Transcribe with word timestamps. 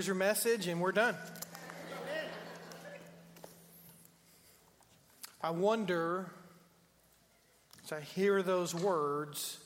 Here's 0.00 0.06
your 0.06 0.16
message, 0.16 0.66
and 0.66 0.80
we're 0.80 0.92
done. 0.92 1.14
I 5.42 5.50
wonder, 5.50 6.30
as 7.84 7.92
I 7.92 8.00
hear 8.00 8.42
those 8.42 8.74
words, 8.74 9.62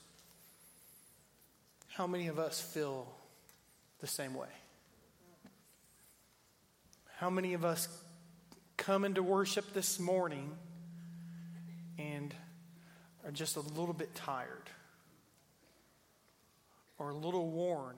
how 1.86 2.08
many 2.08 2.26
of 2.26 2.40
us 2.40 2.60
feel 2.60 3.06
the 4.00 4.08
same 4.08 4.34
way? 4.34 4.48
How 7.18 7.30
many 7.30 7.54
of 7.54 7.64
us 7.64 7.86
come 8.76 9.04
into 9.04 9.22
worship 9.22 9.72
this 9.72 10.00
morning 10.00 10.50
and 11.96 12.34
are 13.24 13.30
just 13.30 13.54
a 13.54 13.60
little 13.60 13.94
bit 13.94 14.12
tired 14.16 14.68
or 16.98 17.10
a 17.10 17.14
little 17.14 17.48
worn? 17.50 17.94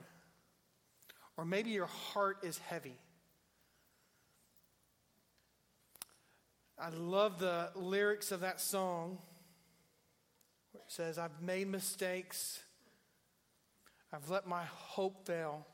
Or 1.37 1.45
maybe 1.45 1.69
your 1.69 1.85
heart 1.85 2.39
is 2.43 2.57
heavy. 2.57 2.99
I 6.79 6.89
love 6.89 7.39
the 7.39 7.69
lyrics 7.75 8.31
of 8.31 8.41
that 8.41 8.59
song 8.59 9.19
where 10.71 10.83
it 10.83 10.91
says, 10.91 11.17
I've 11.17 11.41
made 11.41 11.67
mistakes. 11.67 12.61
I've 14.11 14.29
let 14.29 14.47
my 14.47 14.63
hope 14.65 15.25
fail. 15.25 15.65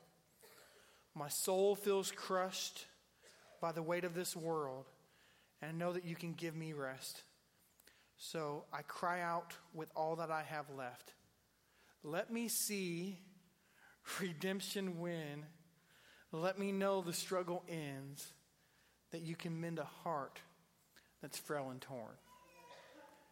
My 1.14 1.28
soul 1.28 1.76
feels 1.76 2.10
crushed 2.10 2.86
by 3.60 3.72
the 3.72 3.82
weight 3.82 4.04
of 4.04 4.14
this 4.14 4.34
world, 4.34 4.86
and 5.62 5.70
I 5.70 5.74
know 5.74 5.92
that 5.92 6.04
you 6.04 6.16
can 6.16 6.32
give 6.32 6.56
me 6.56 6.72
rest. 6.72 7.22
So 8.16 8.64
I 8.72 8.82
cry 8.82 9.20
out 9.20 9.54
with 9.72 9.90
all 9.94 10.16
that 10.16 10.30
I 10.30 10.42
have 10.42 10.70
left. 10.70 11.14
Let 12.02 12.32
me 12.32 12.48
see 12.48 13.20
redemption 14.20 15.00
win. 15.00 15.44
Let 16.34 16.58
me 16.58 16.72
know 16.72 17.00
the 17.00 17.12
struggle 17.12 17.62
ends, 17.68 18.26
that 19.12 19.22
you 19.22 19.36
can 19.36 19.60
mend 19.60 19.78
a 19.78 19.84
heart 19.84 20.40
that's 21.22 21.38
frail 21.38 21.68
and 21.70 21.80
torn. 21.80 22.10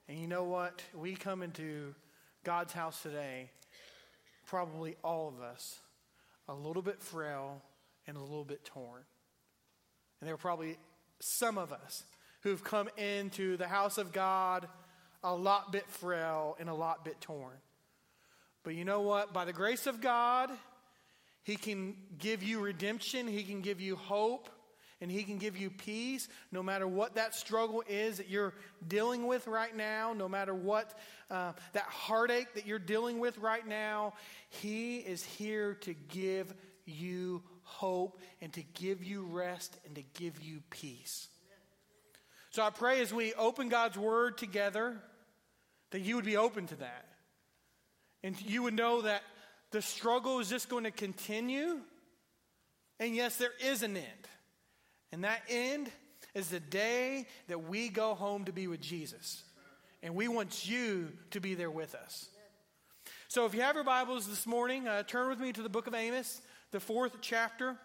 And 0.08 0.20
you 0.20 0.28
know 0.28 0.44
what? 0.44 0.82
We 0.94 1.16
come 1.16 1.42
into 1.42 1.96
God's 2.44 2.72
house 2.72 3.02
today, 3.02 3.50
probably 4.46 4.94
all 5.02 5.26
of 5.26 5.42
us, 5.42 5.80
a 6.46 6.54
little 6.54 6.80
bit 6.80 7.02
frail 7.02 7.60
and 8.06 8.16
a 8.16 8.20
little 8.20 8.44
bit 8.44 8.64
torn. 8.64 9.02
And 10.20 10.28
there 10.28 10.34
are 10.34 10.38
probably 10.38 10.78
some 11.18 11.58
of 11.58 11.72
us 11.72 12.04
who've 12.42 12.62
come 12.62 12.88
into 12.96 13.56
the 13.56 13.66
house 13.66 13.98
of 13.98 14.12
God 14.12 14.68
a 15.24 15.34
lot 15.34 15.72
bit 15.72 15.90
frail 15.90 16.56
and 16.60 16.68
a 16.68 16.74
lot 16.74 17.04
bit 17.04 17.20
torn. 17.20 17.56
But 18.62 18.76
you 18.76 18.84
know 18.84 19.00
what? 19.00 19.32
By 19.32 19.44
the 19.44 19.52
grace 19.52 19.88
of 19.88 20.00
God, 20.00 20.50
He 21.42 21.56
can 21.56 21.96
give 22.18 22.42
you 22.42 22.60
redemption, 22.60 23.26
He 23.26 23.42
can 23.42 23.60
give 23.60 23.80
you 23.80 23.96
hope, 23.96 24.48
and 25.00 25.10
He 25.10 25.24
can 25.24 25.38
give 25.38 25.56
you 25.56 25.70
peace 25.70 26.28
no 26.52 26.62
matter 26.62 26.86
what 26.86 27.16
that 27.16 27.34
struggle 27.34 27.82
is 27.88 28.18
that 28.18 28.28
you're 28.28 28.54
dealing 28.86 29.26
with 29.26 29.46
right 29.46 29.76
now, 29.76 30.12
no 30.12 30.28
matter 30.28 30.54
what 30.54 30.98
uh, 31.30 31.52
that 31.72 31.84
heartache 31.84 32.54
that 32.54 32.66
you're 32.66 32.78
dealing 32.78 33.18
with 33.18 33.38
right 33.38 33.66
now. 33.66 34.12
He 34.48 34.98
is 34.98 35.24
here 35.24 35.74
to 35.80 35.94
give 35.94 36.54
you 36.84 37.42
hope 37.62 38.20
and 38.40 38.52
to 38.52 38.62
give 38.74 39.02
you 39.02 39.24
rest 39.24 39.76
and 39.86 39.94
to 39.96 40.02
give 40.14 40.40
you 40.40 40.62
peace. 40.70 41.28
So 42.50 42.62
I 42.62 42.70
pray 42.70 43.00
as 43.00 43.12
we 43.12 43.32
open 43.34 43.70
God's 43.70 43.96
Word 43.96 44.36
together 44.36 44.98
that 45.90 46.00
you 46.00 46.16
would 46.16 46.24
be 46.24 46.36
open 46.36 46.66
to 46.66 46.76
that. 46.76 47.06
And 48.22 48.40
you 48.42 48.62
would 48.62 48.74
know 48.74 49.02
that 49.02 49.22
the 49.72 49.82
struggle 49.82 50.38
is 50.38 50.48
just 50.48 50.68
going 50.68 50.84
to 50.84 50.90
continue. 50.90 51.78
And 53.00 53.16
yes, 53.16 53.36
there 53.36 53.52
is 53.64 53.82
an 53.82 53.96
end. 53.96 54.28
And 55.10 55.24
that 55.24 55.42
end 55.48 55.90
is 56.34 56.48
the 56.48 56.60
day 56.60 57.26
that 57.48 57.68
we 57.68 57.88
go 57.88 58.14
home 58.14 58.44
to 58.44 58.52
be 58.52 58.66
with 58.66 58.80
Jesus. 58.80 59.42
And 60.02 60.14
we 60.14 60.28
want 60.28 60.68
you 60.68 61.12
to 61.30 61.40
be 61.40 61.54
there 61.54 61.70
with 61.70 61.94
us. 61.94 62.28
So 63.28 63.46
if 63.46 63.54
you 63.54 63.62
have 63.62 63.74
your 63.74 63.84
Bibles 63.84 64.26
this 64.28 64.46
morning, 64.46 64.86
uh, 64.86 65.02
turn 65.04 65.28
with 65.28 65.40
me 65.40 65.52
to 65.52 65.62
the 65.62 65.68
book 65.68 65.86
of 65.86 65.94
Amos, 65.94 66.42
the 66.70 66.80
fourth 66.80 67.16
chapter. 67.20 67.76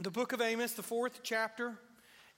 The 0.00 0.10
book 0.10 0.32
of 0.32 0.40
Amos, 0.40 0.72
the 0.72 0.82
fourth 0.82 1.20
chapter. 1.24 1.76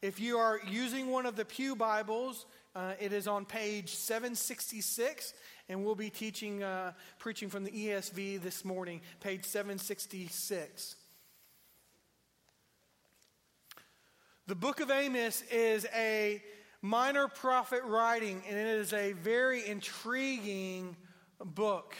If 0.00 0.18
you 0.18 0.38
are 0.38 0.60
using 0.66 1.10
one 1.10 1.26
of 1.26 1.36
the 1.36 1.44
Pew 1.44 1.76
Bibles, 1.76 2.46
uh, 2.74 2.94
it 2.98 3.12
is 3.12 3.26
on 3.26 3.44
page 3.44 3.94
766, 3.94 5.34
and 5.70 5.84
we'll 5.84 5.94
be 5.94 6.10
teaching, 6.10 6.64
uh, 6.64 6.90
preaching 7.20 7.48
from 7.48 7.62
the 7.62 7.70
ESV 7.70 8.42
this 8.42 8.64
morning, 8.64 9.00
page 9.20 9.44
766. 9.44 10.96
The 14.48 14.56
book 14.56 14.80
of 14.80 14.90
Amos 14.90 15.42
is 15.42 15.86
a 15.94 16.42
minor 16.82 17.28
prophet 17.28 17.84
writing, 17.84 18.42
and 18.48 18.58
it 18.58 18.66
is 18.66 18.92
a 18.92 19.12
very 19.12 19.64
intriguing 19.64 20.96
book. 21.38 21.94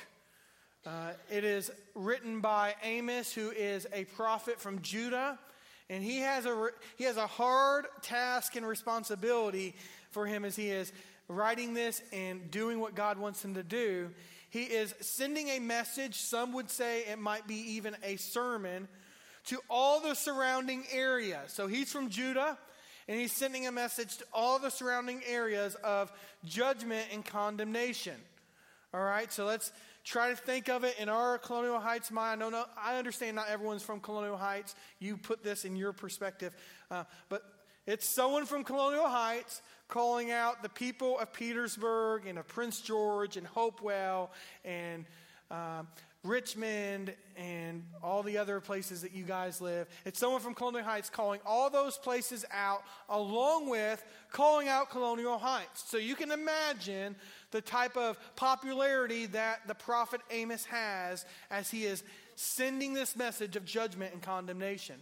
Uh, 0.85 1.13
it 1.31 1.45
is 1.45 1.71
written 1.95 2.41
by 2.41 2.75
Amos, 2.83 3.33
who 3.33 3.53
is 3.53 3.87
a 3.93 4.05
prophet 4.05 4.61
from 4.61 4.83
Judah. 4.83 5.39
And 5.89 6.03
he 6.03 6.19
has 6.19 6.45
a, 6.45 6.71
he 6.97 7.05
has 7.05 7.17
a 7.17 7.27
hard 7.27 7.87
task 8.03 8.57
and 8.57 8.67
responsibility 8.67 9.77
for 10.11 10.27
him 10.27 10.45
as 10.45 10.57
he 10.57 10.71
is 10.71 10.93
writing 11.31 11.75
this 11.75 12.03
and 12.13 12.51
doing 12.51 12.81
what 12.81 12.95
God 12.95 13.17
wants 13.17 13.45
him 13.45 13.55
to 13.55 13.63
do. 13.63 14.11
He 14.51 14.65
is 14.65 14.93
sending 15.01 15.49
a 15.49 15.61
message, 15.61 16.17
some 16.17 16.53
would 16.55 16.71
say 16.71 17.03
it 17.03 17.21
might 17.21 17.47
be 17.47 17.75
even 17.75 17.97
a 18.03 18.17
sermon, 18.17 18.89
to 19.47 19.61
all 19.71 20.01
the 20.01 20.15
surrounding 20.15 20.85
areas. 20.93 21.53
So 21.53 21.69
he's 21.69 21.91
from 21.91 22.11
Judah, 22.11 22.59
and 23.07 23.19
he's 23.19 23.33
sending 23.33 23.69
a 23.69 23.73
message 23.73 24.19
to 24.19 24.25
all 24.33 24.59
the 24.59 24.71
surrounding 24.71 25.23
areas 25.27 25.77
of 25.77 26.13
judgment 26.45 27.07
and 27.13 27.25
condemnation. 27.25 28.17
All 28.93 29.03
right, 29.03 29.33
so 29.33 29.47
let's 29.47 29.73
try 30.03 30.31
to 30.31 30.37
think 30.37 30.69
of 30.69 30.83
it 30.83 30.97
in 30.99 31.09
our 31.09 31.39
Colonial 31.39 31.79
Heights 31.79 32.11
mind. 32.11 32.41
No, 32.41 32.51
no, 32.51 32.65
I 32.77 32.99
understand 32.99 33.37
not 33.37 33.49
everyone's 33.49 33.85
from 33.85 34.01
Colonial 34.01 34.37
Heights. 34.37 34.75
You 34.99 35.17
put 35.17 35.45
this 35.45 35.65
in 35.65 35.77
your 35.77 35.93
perspective. 35.93 36.53
Uh, 36.91 37.05
but 37.29 37.43
it's 37.87 38.09
someone 38.09 38.47
from 38.47 38.65
Colonial 38.65 39.09
Heights 39.09 39.63
calling 39.91 40.31
out 40.31 40.63
the 40.63 40.69
people 40.69 41.19
of 41.19 41.33
Petersburg 41.33 42.27
and 42.27 42.39
of 42.39 42.47
Prince 42.47 42.81
George 42.81 43.37
and 43.37 43.47
Hopewell 43.47 44.31
and 44.65 45.05
uh, 45.51 45.83
Richmond 46.23 47.13
and 47.37 47.83
all 48.03 48.23
the 48.23 48.39
other 48.39 48.61
places 48.61 49.03
that 49.03 49.13
you 49.13 49.25
guys 49.25 49.61
live. 49.61 49.89
It's 50.05 50.21
someone 50.21 50.41
from 50.41 50.55
Colonial 50.55 50.85
Heights 50.85 51.11
calling 51.11 51.41
all 51.45 51.71
those 51.71 51.97
places 51.97 52.45
out, 52.53 52.83
along 53.09 53.69
with 53.69 54.05
calling 54.31 54.69
out 54.69 54.91
Colonial 54.91 55.39
Heights. 55.39 55.83
So 55.91 55.97
you 55.97 56.15
can 56.15 56.31
imagine 56.31 57.17
the 57.51 57.61
type 57.61 57.97
of 57.97 58.17
popularity 58.37 59.27
that 59.27 59.67
the 59.67 59.75
prophet 59.75 60.21
Amos 60.31 60.67
has 60.67 61.25
as 61.51 61.71
he 61.71 61.85
is 61.85 62.05
sending 62.37 62.95
this 62.95 63.17
message 63.17 63.57
of 63.57 63.65
judgment 63.65 64.13
and 64.13 64.23
condemnation. 64.23 64.97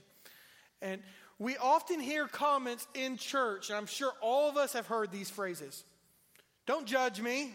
And 0.81 1.03
we 1.39 1.57
often 1.57 2.01
hear 2.01 2.27
comments 2.27 2.87
in 2.95 3.17
church, 3.17 3.69
and 3.71 3.79
I'm 3.79 3.87
sure 3.87 4.13
all 4.21 4.49
of 4.49 4.57
us 4.57 4.73
have 4.73 4.87
heard 4.87 5.13
these 5.13 5.31
phrases 5.31 5.85
Don't 6.67 6.87
judge 6.87 7.21
me. 7.21 7.55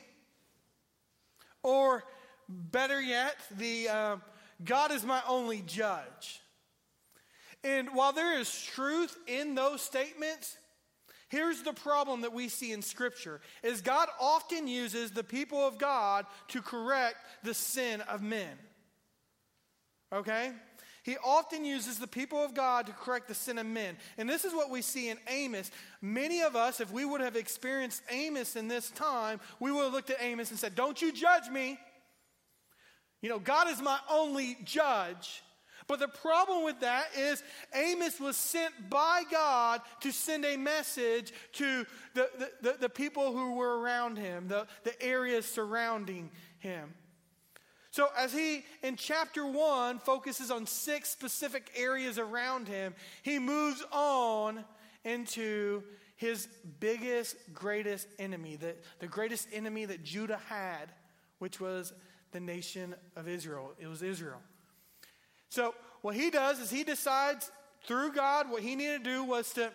Or, 1.62 2.04
Better 2.50 3.02
yet, 3.02 3.36
the 3.58 3.90
uh, 3.90 4.18
God 4.64 4.92
is 4.92 5.06
my 5.06 5.22
only 5.28 5.64
judge. 5.66 6.42
And 7.64 7.90
while 7.94 8.12
there 8.12 8.38
is 8.38 8.62
truth 8.62 9.18
in 9.28 9.56
those 9.56 9.82
statements, 9.82 10.58
here's 11.30 11.62
the 11.64 11.74
problem 11.74 12.22
that 12.22 12.34
we 12.34 12.50
see 12.50 12.74
in 12.74 12.82
scripture 12.82 13.40
is 13.64 13.82
God 13.82 14.10
often 14.20 14.68
uses 14.68 15.12
the 15.12 15.24
people 15.24 15.66
of 15.66 15.78
God 15.78 16.26
to 16.50 16.62
correct 16.62 17.16
the 17.44 17.54
sin 17.54 18.02
of 18.02 18.22
men. 18.22 18.58
Okay? 20.12 20.52
He 21.04 21.18
often 21.18 21.66
uses 21.66 22.00
the 22.00 22.08
people 22.08 22.44
of 22.44 22.54
God 22.54 22.86
to 22.88 22.94
correct 22.94 23.28
the 23.28 23.36
sin 23.36 23.58
of 23.58 23.66
men. 23.66 23.98
And 24.18 24.28
this 24.28 24.46
is 24.46 24.54
what 24.54 24.70
we 24.70 24.82
see 24.82 25.10
in 25.10 25.18
Amos. 25.28 25.70
Many 26.02 26.42
of 26.42 26.56
us, 26.56 26.80
if 26.80 26.92
we 26.92 27.04
would 27.04 27.20
have 27.20 27.36
experienced 27.36 28.02
Amos 28.10 28.56
in 28.56 28.70
this 28.70 28.90
time, 28.92 29.42
we 29.60 29.70
would 29.72 29.84
have 29.84 29.94
looked 29.94 30.10
at 30.10 30.22
Amos 30.22 30.50
and 30.50 30.60
said, 30.60 30.76
Don't 30.76 31.02
you 31.02 31.12
judge 31.12 31.50
me. 31.50 31.78
You 33.22 33.30
know, 33.30 33.40
God 33.40 33.70
is 33.70 33.82
my 33.82 34.00
only 34.10 34.58
judge. 34.64 35.44
But 35.88 36.00
the 36.00 36.08
problem 36.08 36.64
with 36.64 36.80
that 36.80 37.08
is 37.18 37.44
Amos 37.74 38.18
was 38.20 38.38
sent 38.38 38.90
by 38.90 39.24
God 39.30 39.82
to 40.02 40.12
send 40.12 40.46
a 40.46 40.56
message 40.56 41.34
to 41.54 41.86
the, 42.14 42.30
the, 42.40 42.52
the, 42.62 42.78
the 42.82 42.90
people 42.90 43.34
who 43.34 43.56
were 43.56 43.80
around 43.80 44.18
him, 44.18 44.48
the, 44.48 44.68
the 44.84 45.02
areas 45.02 45.46
surrounding 45.46 46.32
him. 46.60 46.94
So, 47.94 48.08
as 48.18 48.34
he 48.34 48.66
in 48.82 48.96
chapter 48.96 49.46
one 49.46 50.00
focuses 50.00 50.50
on 50.50 50.66
six 50.66 51.10
specific 51.10 51.70
areas 51.76 52.18
around 52.18 52.68
him, 52.68 52.96
he 53.22 53.38
moves 53.38 53.86
on 53.92 54.66
into 55.06 55.84
his 56.16 56.48
biggest, 56.80 57.36
greatest 57.54 58.08
enemy, 58.18 58.56
the, 58.56 58.74
the 58.98 59.06
greatest 59.06 59.48
enemy 59.54 59.86
that 59.86 60.04
Judah 60.04 60.40
had, 60.50 60.92
which 61.38 61.60
was 61.60 61.94
the 62.32 62.40
nation 62.40 62.96
of 63.16 63.28
Israel. 63.28 63.74
It 63.80 63.86
was 63.86 64.02
Israel. 64.02 64.42
So 65.50 65.76
what 66.02 66.16
he 66.16 66.32
does 66.32 66.58
is 66.58 66.72
he 66.72 66.84
decides 66.84 67.52
through 67.86 68.14
God 68.14 68.50
what 68.50 68.64
he 68.64 68.76
needed 68.76 69.04
to 69.04 69.10
do 69.12 69.24
was 69.24 69.54
to 69.54 69.72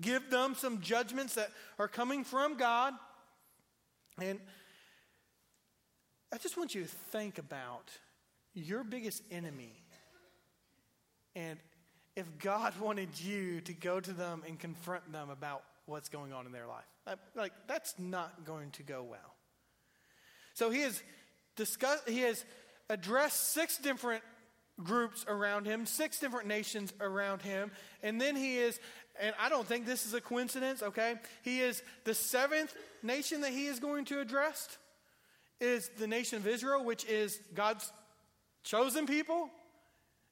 give 0.00 0.30
them 0.30 0.54
some 0.54 0.80
judgments 0.80 1.34
that 1.34 1.50
are 1.78 1.88
coming 1.88 2.24
from 2.24 2.56
God. 2.56 2.94
And 4.18 4.40
I 6.32 6.38
just 6.38 6.56
want 6.56 6.74
you 6.74 6.82
to 6.82 6.88
think 6.88 7.38
about 7.38 7.90
your 8.54 8.84
biggest 8.84 9.22
enemy. 9.30 9.82
And 11.34 11.58
if 12.16 12.26
God 12.38 12.72
wanted 12.80 13.08
you 13.20 13.60
to 13.62 13.72
go 13.72 14.00
to 14.00 14.12
them 14.12 14.42
and 14.46 14.58
confront 14.58 15.10
them 15.12 15.30
about 15.30 15.62
what's 15.86 16.08
going 16.08 16.32
on 16.32 16.46
in 16.46 16.52
their 16.52 16.66
life, 16.66 17.18
like 17.34 17.52
that's 17.66 17.94
not 17.98 18.44
going 18.44 18.70
to 18.72 18.82
go 18.82 19.02
well. 19.02 19.34
So 20.54 20.70
he 20.70 20.82
has 20.82 21.02
discussed, 21.56 22.08
he 22.08 22.20
has 22.20 22.44
addressed 22.88 23.52
six 23.52 23.78
different 23.78 24.22
groups 24.82 25.24
around 25.28 25.66
him, 25.66 25.86
six 25.86 26.20
different 26.20 26.46
nations 26.46 26.92
around 27.00 27.42
him, 27.42 27.70
and 28.02 28.20
then 28.20 28.36
he 28.36 28.58
is, 28.58 28.78
and 29.20 29.34
I 29.40 29.48
don't 29.48 29.66
think 29.66 29.84
this 29.84 30.06
is 30.06 30.14
a 30.14 30.20
coincidence, 30.20 30.82
okay? 30.82 31.16
He 31.42 31.60
is 31.60 31.82
the 32.04 32.14
seventh 32.14 32.74
nation 33.02 33.40
that 33.40 33.50
he 33.50 33.66
is 33.66 33.80
going 33.80 34.04
to 34.06 34.20
address 34.20 34.78
is 35.60 35.90
the 35.98 36.06
nation 36.06 36.38
of 36.38 36.46
Israel, 36.46 36.84
which 36.84 37.04
is 37.04 37.40
God's 37.54 37.92
chosen 38.64 39.06
people, 39.06 39.50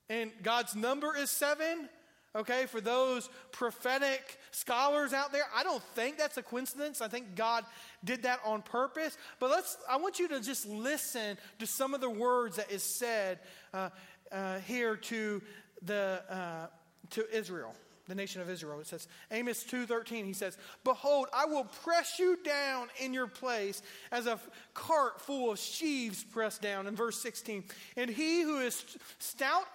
and 0.09 0.31
God's 0.43 0.75
number 0.75 1.17
is 1.17 1.31
seven. 1.31 1.89
Okay, 2.37 2.67
for 2.67 2.81
those 2.81 3.29
prophetic 3.53 4.39
scholars 4.51 5.13
out 5.13 5.33
there, 5.33 5.45
I 5.55 5.65
don't 5.65 5.83
think 5.95 6.19
that's 6.19 6.37
a 6.37 6.43
coincidence. 6.43 7.01
I 7.01 7.09
think 7.09 7.35
God 7.35 7.65
did 8.05 8.23
that 8.25 8.41
on 8.45 8.63
purpose. 8.63 9.17
But 9.41 9.51
let's, 9.51 9.77
I 9.89 9.97
want 9.97 10.19
you 10.19 10.29
to 10.29 10.41
just 10.41 10.67
listen 10.67 11.39
to 11.59 11.67
some 11.67 11.95
of 11.95 12.01
the 12.01 12.11
words 12.11 12.57
that 12.57 12.71
is 12.71 12.83
said 12.83 13.39
uh, 13.73 13.89
uh, 14.31 14.59
here 14.61 14.95
to 14.97 15.43
the 15.83 16.23
uh, 16.29 16.67
to 17.11 17.35
Israel 17.35 17.75
the 18.09 18.15
nation 18.15 18.41
of 18.41 18.51
Israel. 18.51 18.81
It 18.81 18.87
says, 18.87 19.07
Amos 19.31 19.63
2.13, 19.65 20.25
he 20.25 20.33
says, 20.33 20.57
Behold, 20.83 21.29
I 21.33 21.45
will 21.45 21.65
press 21.85 22.19
you 22.19 22.39
down 22.43 22.89
in 22.99 23.13
your 23.13 23.27
place 23.27 23.83
as 24.11 24.27
a 24.27 24.41
cart 24.75 25.21
full 25.21 25.53
of 25.53 25.59
sheaves 25.59 26.25
pressed 26.25 26.63
down. 26.63 26.87
In 26.87 26.97
verse 26.97 27.21
16, 27.21 27.65
and 27.97 28.11
he 28.11 28.43
who 28.43 28.61
is 28.61 28.85
stout 29.19 29.67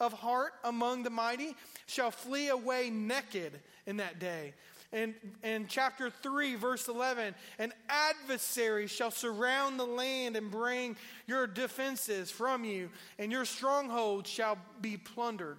of 0.00 0.12
heart 0.12 0.52
among 0.64 1.04
the 1.04 1.10
mighty 1.10 1.54
shall 1.86 2.10
flee 2.10 2.48
away 2.48 2.90
naked 2.90 3.60
in 3.86 3.98
that 3.98 4.18
day. 4.18 4.52
And 4.92 5.14
in 5.42 5.66
chapter 5.68 6.10
3, 6.10 6.54
verse 6.56 6.88
11, 6.88 7.34
an 7.58 7.72
adversary 7.88 8.86
shall 8.86 9.10
surround 9.10 9.78
the 9.78 9.86
land 9.86 10.36
and 10.36 10.50
bring 10.50 10.96
your 11.26 11.46
defenses 11.46 12.30
from 12.30 12.64
you, 12.64 12.90
and 13.18 13.32
your 13.32 13.44
stronghold 13.44 14.26
shall 14.26 14.58
be 14.80 14.96
plundered. 14.96 15.58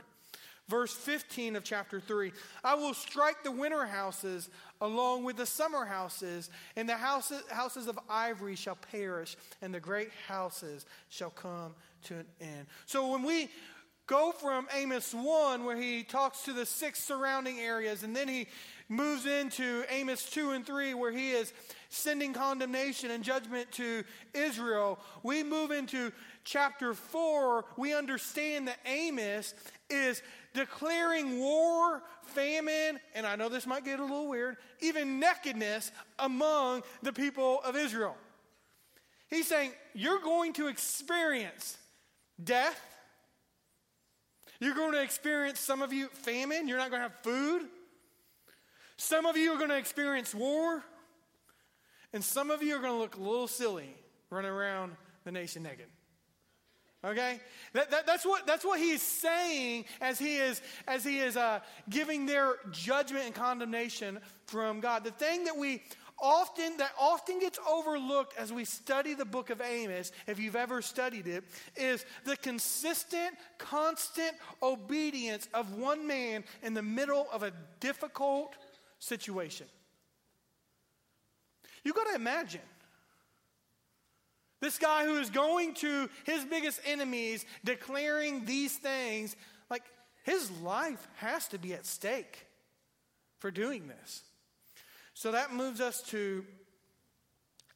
Verse 0.70 0.94
15 0.94 1.56
of 1.56 1.64
chapter 1.64 2.02
3 2.02 2.34
I 2.64 2.76
will 2.76 2.94
strike 2.94 3.44
the 3.44 3.52
winter 3.52 3.86
houses 3.86 4.50
along 4.82 5.24
with 5.24 5.38
the 5.38 5.46
summer 5.46 5.86
houses, 5.86 6.50
and 6.76 6.88
the 6.88 6.96
houses, 6.96 7.42
houses 7.50 7.88
of 7.88 7.98
ivory 8.10 8.56
shall 8.56 8.78
perish, 8.92 9.38
and 9.62 9.74
the 9.74 9.80
great 9.80 10.12
houses 10.28 10.86
shall 11.10 11.32
come 11.32 11.74
to 12.04 12.16
an 12.16 12.26
end. 12.42 12.68
So 12.86 13.12
when 13.12 13.24
we 13.24 13.50
go 14.08 14.32
from 14.32 14.68
Amos 14.74 15.14
1, 15.14 15.66
where 15.66 15.76
he 15.76 16.04
talks 16.04 16.44
to 16.44 16.54
the 16.54 16.66
six 16.66 17.04
surrounding 17.04 17.60
areas, 17.60 18.04
and 18.04 18.16
then 18.16 18.28
he 18.28 18.48
moves 18.88 19.26
into 19.26 19.84
Amos 19.90 20.30
2 20.30 20.52
and 20.52 20.66
3, 20.66 20.94
where 20.94 21.12
he 21.12 21.32
is 21.32 21.52
sending 21.90 22.34
condemnation 22.34 23.12
and 23.12 23.24
judgment 23.24 23.70
to 23.74 24.04
Israel, 24.34 25.00
we 25.24 25.44
move 25.44 25.72
into 25.72 26.12
chapter 26.46 26.94
4. 26.94 27.66
We 27.76 27.94
understand 27.94 28.70
that 28.70 28.80
Amos 28.86 29.54
is 29.90 30.22
declaring 30.54 31.40
war, 31.40 32.02
famine, 32.24 33.00
and 33.16 33.26
I 33.26 33.36
know 33.36 33.50
this 33.50 33.66
might 33.66 33.86
get 33.86 34.00
a 34.00 34.04
little 34.04 34.28
weird, 34.28 34.58
even 34.80 35.20
nakedness 35.20 35.92
among 36.20 36.84
the 37.02 37.14
people 37.14 37.62
of 37.64 37.76
Israel. 37.76 38.16
He's 39.30 39.48
saying, 39.48 39.72
You're 39.94 40.20
going 40.20 40.54
to 40.54 40.68
experience 40.68 41.78
death. 42.42 42.80
You're 44.60 44.76
going 44.76 44.94
to 44.94 45.02
experience, 45.02 45.60
some 45.60 45.82
of 45.82 45.94
you, 45.94 46.08
famine. 46.08 46.68
You're 46.68 46.80
not 46.80 46.90
going 46.90 47.02
to 47.02 47.10
have 47.10 47.20
food. 47.22 47.68
Some 48.98 49.28
of 49.28 49.38
you 49.38 49.52
are 49.52 49.58
going 49.58 49.70
to 49.70 49.78
experience 49.78 50.34
war. 50.34 50.84
And 52.14 52.24
some 52.24 52.50
of 52.50 52.64
you 52.64 52.76
are 52.76 52.80
going 52.80 52.94
to 52.94 52.98
look 52.98 53.16
a 53.16 53.22
little 53.22 53.48
silly 53.48 53.94
running 54.30 54.50
around 54.50 54.96
the 55.24 55.32
nation 55.32 55.62
naked. 55.62 55.88
Okay? 57.06 57.40
That, 57.74 57.92
that, 57.92 58.08
that's, 58.08 58.26
what, 58.26 58.48
that's 58.48 58.66
what 58.66 58.80
he's 58.80 59.02
saying 59.02 59.86
as 60.02 60.18
he 60.18 60.38
is, 60.38 60.62
as 60.88 61.04
he 61.04 61.20
is 61.20 61.38
uh, 61.38 61.60
giving 61.90 62.26
their 62.26 62.56
judgment 62.72 63.26
and 63.26 63.36
condemnation 63.36 64.20
from 64.46 64.80
God. 64.80 65.04
The 65.04 65.12
thing 65.12 65.46
that 65.46 65.56
we 65.56 65.84
often 66.20 66.78
that 66.78 66.92
often 67.00 67.40
gets 67.40 67.60
overlooked 67.70 68.36
as 68.38 68.52
we 68.52 68.66
study 68.66 69.14
the 69.14 69.26
book 69.26 69.50
of 69.50 69.62
Amos, 69.62 70.12
if 70.26 70.40
you've 70.40 70.56
ever 70.56 70.82
studied 70.82 71.28
it, 71.28 71.44
is 71.76 72.06
the 72.26 72.36
consistent, 72.38 73.36
constant 73.58 74.32
obedience 74.64 75.48
of 75.54 75.78
one 75.78 76.08
man 76.08 76.44
in 76.64 76.74
the 76.74 76.82
middle 76.82 77.28
of 77.32 77.44
a 77.44 77.52
difficult 77.80 78.56
situation. 79.00 79.68
You 81.84 81.94
got 81.94 82.08
to 82.08 82.16
imagine 82.16 82.62
this 84.60 84.78
guy 84.78 85.06
who 85.06 85.18
is 85.18 85.30
going 85.30 85.74
to 85.76 86.10
his 86.26 86.44
biggest 86.46 86.80
enemies, 86.86 87.46
declaring 87.64 88.46
these 88.46 88.76
things, 88.76 89.36
like 89.70 89.84
his 90.24 90.50
life 90.62 91.08
has 91.18 91.48
to 91.50 91.58
be 91.58 91.74
at 91.74 91.86
stake 91.86 92.46
for 93.40 93.52
doing 93.52 93.88
this. 93.88 94.24
So 95.14 95.32
that 95.32 95.54
moves 95.54 95.82
us 95.82 96.02
to 96.10 96.46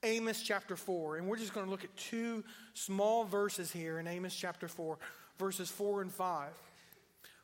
Amos 0.04 0.42
chapter 0.42 0.76
4. 0.76 1.18
And 1.18 1.28
we're 1.28 1.38
just 1.38 1.54
going 1.54 1.66
to 1.66 1.72
look 1.72 1.84
at 1.84 1.96
two 1.96 2.44
small 2.74 3.24
verses 3.24 3.72
here 3.72 4.00
in 4.00 4.08
Amos 4.08 4.36
chapter 4.36 4.68
4, 4.68 4.98
verses 5.38 5.70
4 5.70 6.02
and 6.02 6.12
5, 6.12 6.50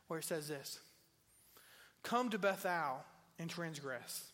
where 0.08 0.18
it 0.18 0.24
says 0.24 0.48
this 0.48 0.80
Come 2.02 2.30
to 2.30 2.38
Bethel 2.38 3.04
and 3.38 3.48
transgress 3.48 4.32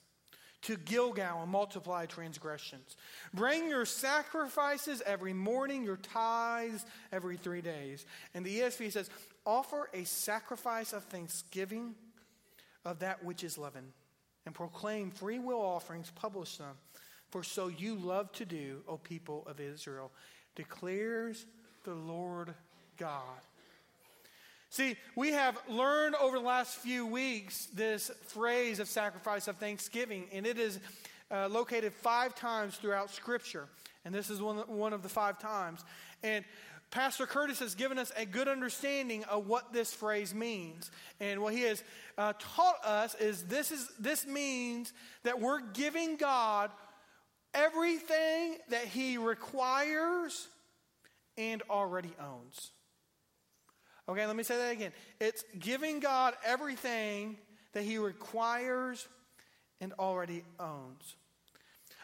to 0.64 0.76
Gilgal 0.76 1.43
and 1.43 1.50
multiply 1.50 2.06
transgressions. 2.06 2.96
Bring 3.32 3.69
your 3.69 3.84
sacrifices 3.84 5.02
every 5.06 5.32
morning, 5.32 5.84
your 5.84 5.96
tithes 5.96 6.84
every 7.12 7.37
three 7.37 7.61
days. 7.61 8.05
And 8.34 8.44
the 8.44 8.61
ESV 8.61 8.93
says, 8.93 9.11
offer 9.46 9.88
a 9.94 10.05
sacrifice 10.05 10.93
of 10.93 11.05
thanksgiving 11.05 11.94
of 12.84 12.98
that 13.00 13.24
which 13.24 13.44
is 13.44 13.56
leavened, 13.56 13.93
and 14.46 14.55
proclaim 14.55 15.10
free 15.10 15.38
will 15.38 15.60
offerings, 15.60 16.10
publish 16.15 16.56
them. 16.56 16.77
For 17.31 17.43
so 17.43 17.69
you 17.69 17.94
love 17.96 18.31
to 18.32 18.44
do, 18.44 18.82
O 18.86 18.96
people 18.96 19.44
of 19.46 19.60
Israel, 19.60 20.12
declares 20.55 21.46
the 21.84 21.94
Lord 21.94 22.55
God. 22.96 23.41
See, 24.74 24.96
we 25.14 25.31
have 25.31 25.56
learned 25.69 26.16
over 26.16 26.36
the 26.36 26.44
last 26.44 26.74
few 26.74 27.06
weeks 27.06 27.66
this 27.66 28.10
phrase 28.26 28.81
of 28.81 28.88
sacrifice 28.88 29.46
of 29.46 29.54
thanksgiving, 29.58 30.24
and 30.32 30.44
it 30.44 30.58
is 30.58 30.81
uh, 31.31 31.48
located 31.48 31.93
five 31.93 32.34
times 32.34 32.74
throughout 32.74 33.12
Scripture. 33.12 33.69
And 34.04 34.12
this 34.12 34.31
is 34.31 34.43
one, 34.43 34.56
one 34.66 34.93
of 34.93 35.04
the 35.04 35.08
five 35.08 35.38
times. 35.38 35.84
And 36.24 36.44
Pastor 36.90 37.24
Curtis 37.24 37.60
has 37.60 37.76
given 37.76 38.00
us 38.00 38.10
a 38.16 38.26
good 38.26 38.48
understanding 38.48 39.22
of 39.26 39.46
what 39.46 39.72
this 39.72 39.94
phrase 39.94 40.34
means. 40.34 40.90
And 41.20 41.40
what 41.40 41.54
he 41.54 41.62
has 41.62 41.84
uh, 42.19 42.32
taught 42.40 42.84
us 42.84 43.14
is 43.14 43.44
this, 43.44 43.70
is 43.70 43.88
this 44.00 44.26
means 44.26 44.93
that 45.22 45.40
we're 45.40 45.60
giving 45.60 46.16
God 46.16 46.72
everything 47.54 48.56
that 48.70 48.86
he 48.86 49.19
requires 49.19 50.48
and 51.38 51.62
already 51.70 52.10
owns. 52.19 52.72
Okay, 54.08 54.27
let 54.27 54.37
me 54.37 54.43
say 54.43 54.56
that 54.56 54.73
again. 54.73 54.93
It's 55.19 55.44
giving 55.58 56.01
God 56.01 56.34
everything 56.44 57.39
that 57.73 57.84
He 57.84 57.99
requires 57.99 59.08
and 59.81 59.93
already 59.99 60.44
owns. 60.61 61.17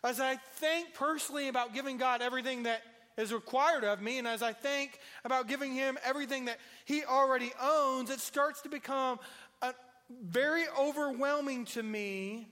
As 0.03 0.19
I 0.19 0.37
think 0.55 0.95
personally 0.95 1.49
about 1.49 1.75
giving 1.75 1.99
God 1.99 2.23
everything 2.23 2.63
that 2.63 2.83
is 3.19 3.33
required 3.35 3.85
of 3.85 4.01
me, 4.01 4.19
and 4.19 4.27
as 4.27 4.43
I 4.43 4.55
think 4.55 4.99
about 5.25 5.47
giving 5.47 5.75
Him 5.75 5.99
everything 6.05 6.47
that 6.47 6.59
He 6.87 7.05
already 7.05 7.53
owns, 7.61 8.09
it 8.09 8.21
starts 8.21 8.63
to 8.63 8.71
become 8.71 9.19
a, 9.61 9.75
very 10.23 10.65
overwhelming 10.79 11.67
to 11.67 11.83
me 11.83 12.49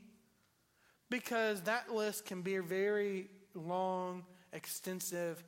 because 1.09 1.63
that 1.63 1.93
list 1.93 2.27
can 2.27 2.43
be 2.43 2.59
very 2.59 3.31
long, 3.55 4.25
extensive, 4.53 5.43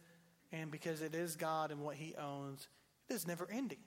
and 0.52 0.70
because 0.70 1.02
it 1.02 1.14
is 1.14 1.36
God 1.36 1.70
and 1.70 1.82
what 1.82 1.96
He 1.96 2.14
owns, 2.16 2.66
it 3.10 3.14
is 3.14 3.26
never 3.26 3.46
ending. 3.52 3.78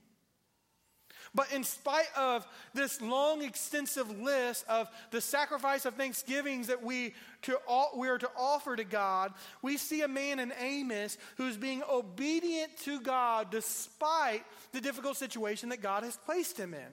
But 1.36 1.52
in 1.52 1.64
spite 1.64 2.10
of 2.16 2.46
this 2.76 3.02
long, 3.02 3.42
extensive 3.42 4.20
list 4.22 4.66
of 4.70 4.88
the 5.10 5.20
sacrifice 5.20 5.86
of 5.86 5.96
thanksgivings 5.96 6.68
that 6.68 6.84
we, 6.84 7.16
to, 7.44 7.58
we 7.96 8.08
are 8.08 8.20
to 8.20 8.30
offer 8.38 8.76
to 8.76 8.84
God, 8.84 9.34
we 9.64 9.78
see 9.78 10.02
a 10.02 10.08
man 10.08 10.40
in 10.40 10.54
Amos 10.60 11.18
who's 11.38 11.58
being 11.58 11.82
obedient 11.90 12.78
to 12.84 13.00
God 13.02 13.50
despite 13.50 14.44
the 14.74 14.82
difficult 14.82 15.18
situation 15.18 15.70
that 15.70 15.82
God 15.82 16.04
has 16.04 16.18
placed 16.18 16.58
him 16.58 16.76
in. 16.76 16.88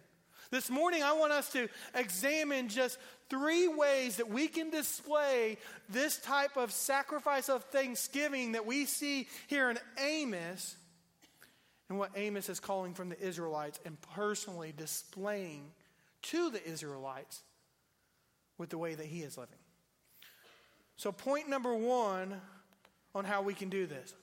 This 0.51 0.71
morning, 0.71 1.03
I 1.03 1.13
want 1.13 1.33
us 1.33 1.53
to 1.53 1.69
examine 1.95 2.69
just 2.69 2.99
three 3.29 3.69
ways 3.69 4.17
that 4.17 4.29
we 4.29 4.49
can 4.49 4.71
display 4.71 5.59
this 5.89 6.19
type 6.19 6.57
of 6.57 6.73
sacrifice 6.73 7.49
of 7.49 7.63
thanksgiving 7.65 8.53
that 8.53 8.67
we 8.67 8.87
see 8.87 9.29
here 9.47 9.71
in 9.71 9.79
Amos 9.99 10.77
and 11.91 11.99
what 11.99 12.13
Amos 12.15 12.49
is 12.49 12.61
calling 12.61 12.95
from 12.95 13.09
the 13.09 13.21
Israelites 13.21 13.81
and 13.85 14.01
personally 14.15 14.73
displaying 14.75 15.73
to 16.23 16.49
the 16.49 16.65
Israelites 16.65 17.43
with 18.59 18.71
the 18.71 18.79
way 18.79 18.95
that 18.95 19.07
he 19.07 19.23
is 19.23 19.37
living. 19.37 19.59
So, 20.97 21.11
point 21.11 21.49
number 21.49 21.75
one 21.75 22.41
on 23.13 23.25
how 23.25 23.43
we 23.43 23.55
can 23.55 23.71
do 23.71 23.87
this. 23.87 24.15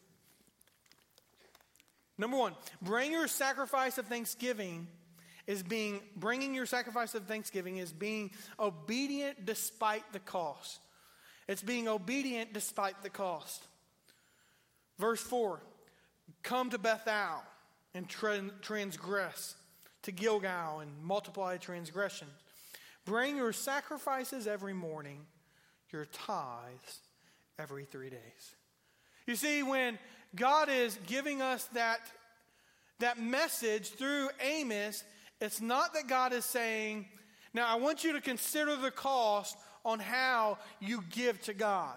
Number 2.17 2.37
one, 2.37 2.55
bring 2.81 3.11
your 3.11 3.27
sacrifice 3.27 3.97
of 3.97 4.05
thanksgiving 4.05 4.87
is 5.45 5.61
being, 5.61 5.99
bringing 6.15 6.55
your 6.55 6.65
sacrifice 6.65 7.15
of 7.15 7.25
thanksgiving 7.25 7.77
is 7.77 7.91
being 7.91 8.31
obedient 8.57 9.45
despite 9.45 10.13
the 10.13 10.19
cost. 10.19 10.79
It's 11.49 11.61
being 11.61 11.89
obedient 11.89 12.53
despite 12.53 13.03
the 13.03 13.09
cost. 13.09 13.61
Verse 14.99 15.21
4 15.21 15.59
Come 16.43 16.69
to 16.69 16.77
Bethel 16.77 17.43
and 17.97 18.07
transgress, 18.61 19.55
to 20.03 20.11
Gilgal 20.11 20.79
and 20.79 20.91
multiply 21.03 21.57
transgressions. 21.57 22.31
Bring 23.05 23.37
your 23.37 23.51
sacrifices 23.51 24.45
every 24.47 24.73
morning, 24.73 25.25
your 25.91 26.05
tithes 26.05 26.99
every 27.57 27.85
three 27.85 28.09
days. 28.09 28.55
You 29.25 29.35
see, 29.35 29.63
when 29.63 29.97
God 30.35 30.69
is 30.69 30.97
giving 31.07 31.41
us 31.41 31.65
that, 31.73 31.99
that 32.99 33.19
message 33.19 33.89
through 33.89 34.29
Amos, 34.41 35.03
it's 35.41 35.59
not 35.59 35.93
that 35.95 36.07
God 36.07 36.33
is 36.33 36.45
saying, 36.45 37.07
now 37.53 37.67
I 37.67 37.75
want 37.75 38.03
you 38.03 38.13
to 38.13 38.21
consider 38.21 38.75
the 38.75 38.91
cost 38.91 39.57
on 39.83 39.99
how 39.99 40.59
you 40.79 41.03
give 41.09 41.41
to 41.43 41.53
God. 41.53 41.95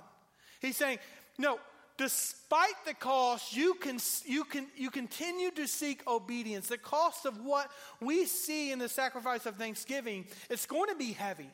He's 0.60 0.76
saying, 0.76 0.98
no, 1.38 1.58
despite 2.00 2.82
the 2.86 2.94
cost, 2.94 3.54
you, 3.54 3.74
can, 3.74 3.98
you, 4.24 4.42
can, 4.44 4.66
you 4.74 4.90
continue 4.90 5.50
to 5.50 5.68
seek 5.68 6.00
obedience. 6.08 6.66
The 6.66 6.78
cost 6.78 7.26
of 7.26 7.44
what 7.44 7.70
we 8.00 8.24
see 8.24 8.72
in 8.72 8.78
the 8.78 8.88
sacrifice 8.88 9.44
of 9.44 9.56
thanksgiving, 9.56 10.24
it's 10.48 10.64
going 10.64 10.88
to 10.88 10.94
be 10.94 11.12
heavy. 11.12 11.50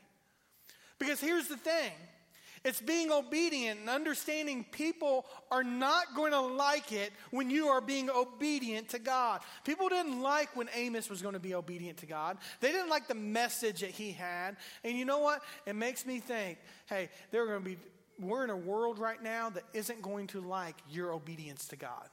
Because 1.01 1.21
here's 1.21 1.49
the 1.49 1.57
thing 1.57 1.91
it's 2.65 2.81
being 2.81 3.11
obedient 3.11 3.81
and 3.81 3.91
understanding 3.91 4.65
people 4.71 5.27
are 5.51 5.65
not 5.65 6.15
going 6.15 6.31
to 6.31 6.41
like 6.41 6.93
it 6.93 7.13
when 7.33 7.51
you 7.51 7.67
are 7.67 7.81
being 7.81 8.09
obedient 8.09 8.91
to 8.91 9.01
God. 9.01 9.41
People 9.65 9.89
didn't 9.89 10.23
like 10.23 10.55
when 10.55 10.69
Amos 10.77 11.11
was 11.11 11.23
going 11.23 11.35
to 11.35 11.41
be 11.41 11.55
obedient 11.55 11.99
to 11.99 12.07
God. 12.07 12.39
They 12.61 12.71
didn't 12.71 12.89
like 12.89 13.09
the 13.09 13.17
message 13.17 13.81
that 13.81 13.91
he 13.91 14.13
had. 14.13 14.59
And 14.85 14.97
you 14.97 15.05
know 15.05 15.19
what? 15.19 15.43
It 15.67 15.75
makes 15.75 16.07
me 16.07 16.21
think, 16.21 16.59
hey, 16.87 17.09
they're 17.33 17.47
going 17.47 17.65
to 17.65 17.71
be 17.71 17.79
we're 18.21 18.45
in 18.45 18.51
a 18.51 18.57
world 18.57 18.99
right 18.99 19.23
now 19.23 19.51
that 19.51 19.65
isn't 19.73 20.03
going 20.03 20.29
to 20.29 20.41
like 20.41 20.77
your 20.91 21.13
obedience 21.13 21.69
to 21.69 21.77
God. 21.77 22.09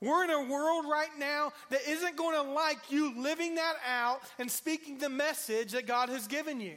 We're 0.00 0.24
in 0.24 0.30
a 0.30 0.44
world 0.50 0.86
right 0.90 1.10
now 1.18 1.52
that 1.68 1.80
isn't 1.86 2.16
going 2.16 2.34
to 2.34 2.52
like 2.52 2.90
you 2.90 3.20
living 3.20 3.56
that 3.56 3.74
out 3.86 4.20
and 4.38 4.50
speaking 4.50 4.98
the 4.98 5.10
message 5.10 5.72
that 5.72 5.86
God 5.86 6.08
has 6.08 6.26
given 6.26 6.58
you. 6.60 6.76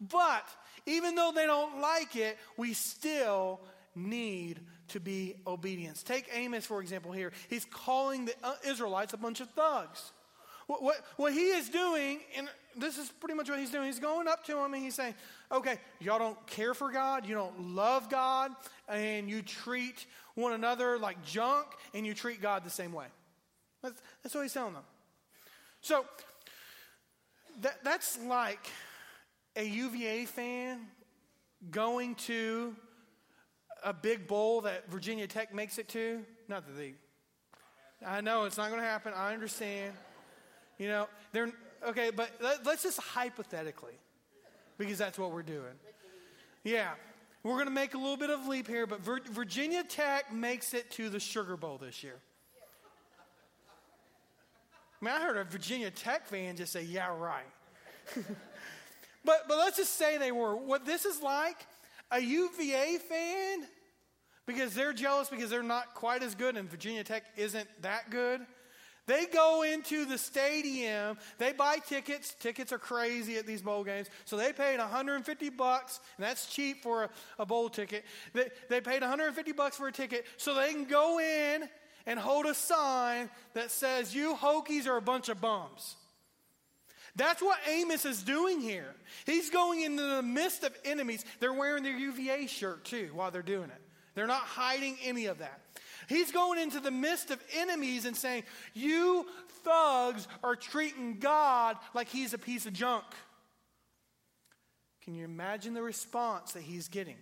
But 0.00 0.46
even 0.84 1.14
though 1.14 1.32
they 1.34 1.46
don't 1.46 1.80
like 1.80 2.16
it, 2.16 2.38
we 2.56 2.74
still 2.74 3.60
need 3.94 4.60
to 4.88 5.00
be 5.00 5.36
obedience. 5.46 6.02
Take 6.02 6.28
Amos, 6.32 6.66
for 6.66 6.80
example, 6.80 7.12
here. 7.12 7.32
He's 7.48 7.64
calling 7.64 8.26
the 8.26 8.34
uh, 8.42 8.54
Israelites 8.66 9.12
a 9.14 9.16
bunch 9.16 9.40
of 9.40 9.48
thugs. 9.50 10.12
What, 10.66 10.82
what, 10.82 10.96
what 11.16 11.32
he 11.32 11.50
is 11.50 11.68
doing, 11.68 12.20
and 12.36 12.48
this 12.76 12.98
is 12.98 13.08
pretty 13.08 13.34
much 13.34 13.48
what 13.48 13.58
he's 13.58 13.70
doing, 13.70 13.86
he's 13.86 14.00
going 14.00 14.26
up 14.26 14.44
to 14.46 14.54
them 14.54 14.74
and 14.74 14.82
he's 14.82 14.96
saying, 14.96 15.14
okay, 15.50 15.78
y'all 16.00 16.18
don't 16.18 16.46
care 16.46 16.74
for 16.74 16.90
God, 16.90 17.26
you 17.26 17.34
don't 17.34 17.74
love 17.74 18.10
God, 18.10 18.52
and 18.88 19.28
you 19.28 19.42
treat 19.42 20.06
one 20.34 20.52
another 20.52 20.98
like 20.98 21.24
junk, 21.24 21.66
and 21.94 22.06
you 22.06 22.14
treat 22.14 22.40
God 22.40 22.64
the 22.64 22.70
same 22.70 22.92
way. 22.92 23.06
That's, 23.82 24.00
that's 24.22 24.34
what 24.34 24.42
he's 24.42 24.52
telling 24.52 24.74
them. 24.74 24.84
So, 25.80 26.04
that, 27.60 27.82
that's 27.84 28.18
like 28.20 28.66
a 29.54 29.64
UVA 29.64 30.26
fan 30.26 30.80
going 31.70 32.14
to 32.16 32.74
a 33.82 33.92
big 33.92 34.26
bowl 34.26 34.62
that 34.62 34.90
Virginia 34.90 35.26
Tech 35.26 35.54
makes 35.54 35.78
it 35.78 35.88
to? 35.88 36.24
Not 36.48 36.66
that 36.66 36.76
they. 36.76 36.94
I 38.04 38.20
know 38.20 38.44
it's 38.44 38.56
not 38.56 38.68
going 38.68 38.80
to 38.80 38.86
happen. 38.86 39.12
I 39.14 39.32
understand. 39.32 39.94
You 40.78 40.88
know, 40.88 41.08
they're 41.32 41.50
okay, 41.88 42.10
but 42.10 42.30
let, 42.40 42.66
us 42.66 42.82
just 42.82 43.00
hypothetically, 43.00 43.94
because 44.78 44.98
that's 44.98 45.18
what 45.18 45.32
we're 45.32 45.42
doing. 45.42 45.74
Yeah, 46.64 46.90
we're 47.42 47.54
going 47.54 47.66
to 47.66 47.70
make 47.70 47.94
a 47.94 47.98
little 47.98 48.16
bit 48.16 48.30
of 48.30 48.46
leap 48.46 48.66
here, 48.66 48.86
but 48.86 49.00
Virginia 49.00 49.84
Tech 49.84 50.32
makes 50.32 50.74
it 50.74 50.90
to 50.92 51.08
the 51.08 51.20
Sugar 51.20 51.56
Bowl 51.56 51.78
this 51.78 52.02
year. 52.02 52.16
I 55.00 55.04
mean, 55.04 55.14
I 55.14 55.20
heard 55.20 55.36
a 55.36 55.44
Virginia 55.44 55.90
Tech 55.90 56.26
fan 56.26 56.56
just 56.56 56.72
say, 56.72 56.82
"Yeah, 56.82 57.14
right." 57.16 57.44
But, 59.26 59.48
but 59.48 59.58
let's 59.58 59.76
just 59.76 59.96
say 59.96 60.18
they 60.18 60.30
were. 60.30 60.56
What 60.56 60.86
this 60.86 61.04
is 61.04 61.20
like, 61.20 61.66
a 62.12 62.20
UVA 62.20 62.98
fan, 62.98 63.66
because 64.46 64.72
they're 64.72 64.92
jealous 64.92 65.28
because 65.28 65.50
they're 65.50 65.64
not 65.64 65.94
quite 65.94 66.22
as 66.22 66.36
good 66.36 66.56
and 66.56 66.70
Virginia 66.70 67.02
Tech 67.02 67.24
isn't 67.36 67.68
that 67.82 68.10
good. 68.10 68.46
They 69.06 69.26
go 69.26 69.62
into 69.62 70.04
the 70.04 70.18
stadium, 70.18 71.16
they 71.38 71.52
buy 71.52 71.78
tickets. 71.78 72.34
Tickets 72.40 72.72
are 72.72 72.78
crazy 72.78 73.36
at 73.36 73.46
these 73.46 73.62
bowl 73.62 73.84
games. 73.84 74.08
So 74.24 74.36
they 74.36 74.52
paid 74.52 74.78
150 74.78 75.50
bucks, 75.50 76.00
and 76.16 76.24
that's 76.24 76.46
cheap 76.46 76.82
for 76.82 77.04
a, 77.04 77.10
a 77.38 77.46
bowl 77.46 77.68
ticket. 77.68 78.04
They, 78.32 78.48
they 78.68 78.80
paid 78.80 79.02
150 79.02 79.52
bucks 79.52 79.76
for 79.76 79.86
a 79.86 79.92
ticket 79.92 80.26
so 80.36 80.54
they 80.54 80.72
can 80.72 80.86
go 80.86 81.20
in 81.20 81.68
and 82.06 82.18
hold 82.18 82.46
a 82.46 82.54
sign 82.54 83.30
that 83.54 83.70
says, 83.70 84.14
You 84.14 84.34
Hokies 84.34 84.86
are 84.86 84.96
a 84.96 85.02
bunch 85.02 85.28
of 85.28 85.40
bums. 85.40 85.96
That's 87.14 87.40
what 87.40 87.58
Amos 87.68 88.04
is 88.04 88.22
doing 88.22 88.60
here. 88.60 88.94
He's 89.24 89.50
going 89.50 89.82
into 89.82 90.02
the 90.02 90.22
midst 90.22 90.64
of 90.64 90.76
enemies. 90.84 91.24
They're 91.40 91.52
wearing 91.52 91.82
their 91.82 91.96
UVA 91.96 92.46
shirt 92.46 92.84
too 92.84 93.10
while 93.14 93.30
they're 93.30 93.42
doing 93.42 93.70
it. 93.70 93.80
They're 94.14 94.26
not 94.26 94.42
hiding 94.42 94.96
any 95.02 95.26
of 95.26 95.38
that. 95.38 95.60
He's 96.08 96.30
going 96.30 96.60
into 96.60 96.80
the 96.80 96.90
midst 96.90 97.30
of 97.30 97.42
enemies 97.54 98.04
and 98.04 98.16
saying, 98.16 98.44
You 98.74 99.26
thugs 99.64 100.28
are 100.42 100.56
treating 100.56 101.18
God 101.18 101.76
like 101.94 102.08
he's 102.08 102.34
a 102.34 102.38
piece 102.38 102.66
of 102.66 102.72
junk. 102.72 103.04
Can 105.02 105.14
you 105.14 105.24
imagine 105.24 105.74
the 105.74 105.82
response 105.82 106.52
that 106.52 106.62
he's 106.62 106.88
getting? 106.88 107.16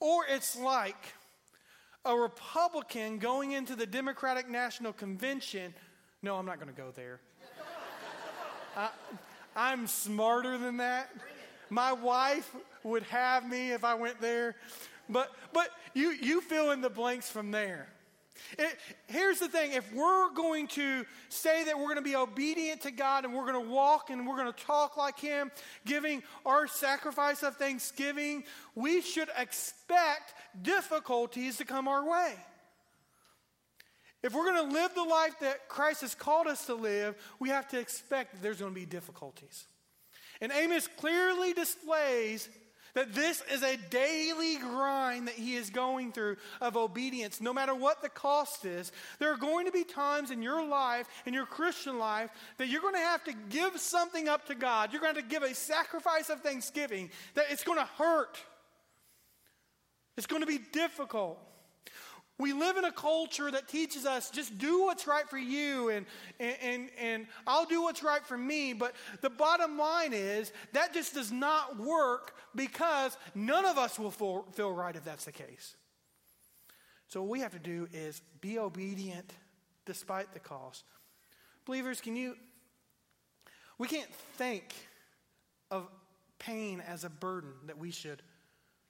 Or 0.00 0.24
it's 0.28 0.56
like 0.56 1.14
a 2.04 2.16
Republican 2.16 3.18
going 3.18 3.52
into 3.52 3.76
the 3.76 3.86
Democratic 3.86 4.48
National 4.48 4.92
Convention. 4.92 5.74
No, 6.22 6.36
I'm 6.36 6.46
not 6.46 6.56
going 6.56 6.74
to 6.74 6.78
go 6.78 6.90
there. 6.90 7.20
I, 8.76 9.72
am 9.72 9.86
smarter 9.86 10.56
than 10.58 10.78
that. 10.78 11.10
My 11.68 11.92
wife 11.92 12.54
would 12.82 13.02
have 13.04 13.48
me 13.48 13.72
if 13.72 13.84
I 13.84 13.94
went 13.94 14.20
there. 14.20 14.56
But, 15.10 15.30
but 15.52 15.68
you, 15.94 16.10
you 16.10 16.40
fill 16.40 16.70
in 16.70 16.80
the 16.80 16.90
blanks 16.90 17.28
from 17.28 17.50
there. 17.50 17.88
It, 18.58 18.78
here's 19.08 19.38
the 19.38 19.48
thing 19.48 19.72
if 19.72 19.92
we're 19.92 20.32
going 20.32 20.66
to 20.68 21.04
say 21.28 21.64
that 21.64 21.76
we're 21.76 21.84
going 21.84 21.96
to 21.96 22.02
be 22.02 22.16
obedient 22.16 22.82
to 22.82 22.90
God 22.90 23.24
and 23.24 23.34
we're 23.34 23.50
going 23.50 23.64
to 23.64 23.70
walk 23.70 24.10
and 24.10 24.26
we're 24.26 24.36
going 24.36 24.52
to 24.52 24.64
talk 24.64 24.96
like 24.96 25.18
Him, 25.18 25.50
giving 25.84 26.22
our 26.46 26.66
sacrifice 26.66 27.42
of 27.42 27.56
thanksgiving, 27.56 28.44
we 28.74 29.02
should 29.02 29.28
expect 29.36 30.34
difficulties 30.62 31.58
to 31.58 31.64
come 31.64 31.86
our 31.86 32.08
way. 32.08 32.34
If 34.22 34.34
we're 34.34 34.52
going 34.52 34.68
to 34.68 34.74
live 34.74 34.94
the 34.94 35.02
life 35.02 35.38
that 35.40 35.68
Christ 35.68 36.02
has 36.02 36.14
called 36.14 36.46
us 36.46 36.66
to 36.66 36.74
live, 36.74 37.16
we 37.38 37.48
have 37.48 37.68
to 37.68 37.78
expect 37.78 38.32
that 38.32 38.42
there's 38.42 38.60
going 38.60 38.72
to 38.72 38.80
be 38.80 38.86
difficulties. 38.86 39.66
And 40.42 40.52
Amos 40.52 40.88
clearly 40.88 41.52
displays 41.52 42.48
that 42.94 43.14
this 43.14 43.42
is 43.52 43.62
a 43.62 43.76
daily 43.90 44.56
grind 44.56 45.28
that 45.28 45.34
he 45.34 45.54
is 45.54 45.70
going 45.70 46.10
through 46.10 46.36
of 46.60 46.76
obedience, 46.76 47.40
no 47.40 47.52
matter 47.52 47.74
what 47.74 48.02
the 48.02 48.08
cost 48.08 48.64
is. 48.64 48.90
There 49.20 49.32
are 49.32 49.36
going 49.36 49.66
to 49.66 49.72
be 49.72 49.84
times 49.84 50.32
in 50.32 50.42
your 50.42 50.66
life, 50.66 51.06
in 51.24 51.34
your 51.34 51.46
Christian 51.46 52.00
life, 52.00 52.30
that 52.58 52.66
you're 52.66 52.82
going 52.82 52.94
to 52.94 53.00
have 53.00 53.22
to 53.24 53.32
give 53.48 53.78
something 53.78 54.28
up 54.28 54.46
to 54.48 54.56
God. 54.56 54.92
You're 54.92 55.00
going 55.00 55.14
to, 55.14 55.20
to 55.20 55.28
give 55.28 55.42
a 55.42 55.54
sacrifice 55.54 56.30
of 56.30 56.40
thanksgiving, 56.40 57.10
that 57.34 57.46
it's 57.50 57.64
going 57.64 57.78
to 57.78 57.88
hurt. 57.98 58.38
It's 60.16 60.26
going 60.26 60.42
to 60.42 60.46
be 60.46 60.58
difficult. 60.72 61.38
We 62.40 62.54
live 62.54 62.78
in 62.78 62.86
a 62.86 62.92
culture 62.92 63.50
that 63.50 63.68
teaches 63.68 64.06
us 64.06 64.30
just 64.30 64.56
do 64.56 64.84
what's 64.84 65.06
right 65.06 65.28
for 65.28 65.36
you 65.36 65.90
and, 65.90 66.06
and, 66.38 66.56
and, 66.62 66.90
and 66.98 67.26
I'll 67.46 67.66
do 67.66 67.82
what's 67.82 68.02
right 68.02 68.24
for 68.24 68.38
me. 68.38 68.72
But 68.72 68.94
the 69.20 69.28
bottom 69.28 69.76
line 69.76 70.14
is 70.14 70.50
that 70.72 70.94
just 70.94 71.12
does 71.12 71.30
not 71.30 71.78
work 71.78 72.34
because 72.54 73.18
none 73.34 73.66
of 73.66 73.76
us 73.76 73.98
will 73.98 74.10
feel, 74.10 74.46
feel 74.52 74.72
right 74.72 74.96
if 74.96 75.04
that's 75.04 75.26
the 75.26 75.32
case. 75.32 75.76
So, 77.08 77.20
what 77.20 77.28
we 77.28 77.40
have 77.40 77.52
to 77.52 77.58
do 77.58 77.88
is 77.92 78.22
be 78.40 78.58
obedient 78.58 79.34
despite 79.84 80.32
the 80.32 80.40
cost. 80.40 80.84
Believers, 81.66 82.00
can 82.00 82.16
you? 82.16 82.36
We 83.76 83.86
can't 83.86 84.12
think 84.38 84.72
of 85.70 85.88
pain 86.38 86.82
as 86.86 87.04
a 87.04 87.10
burden 87.10 87.52
that 87.66 87.76
we 87.76 87.90
should 87.90 88.22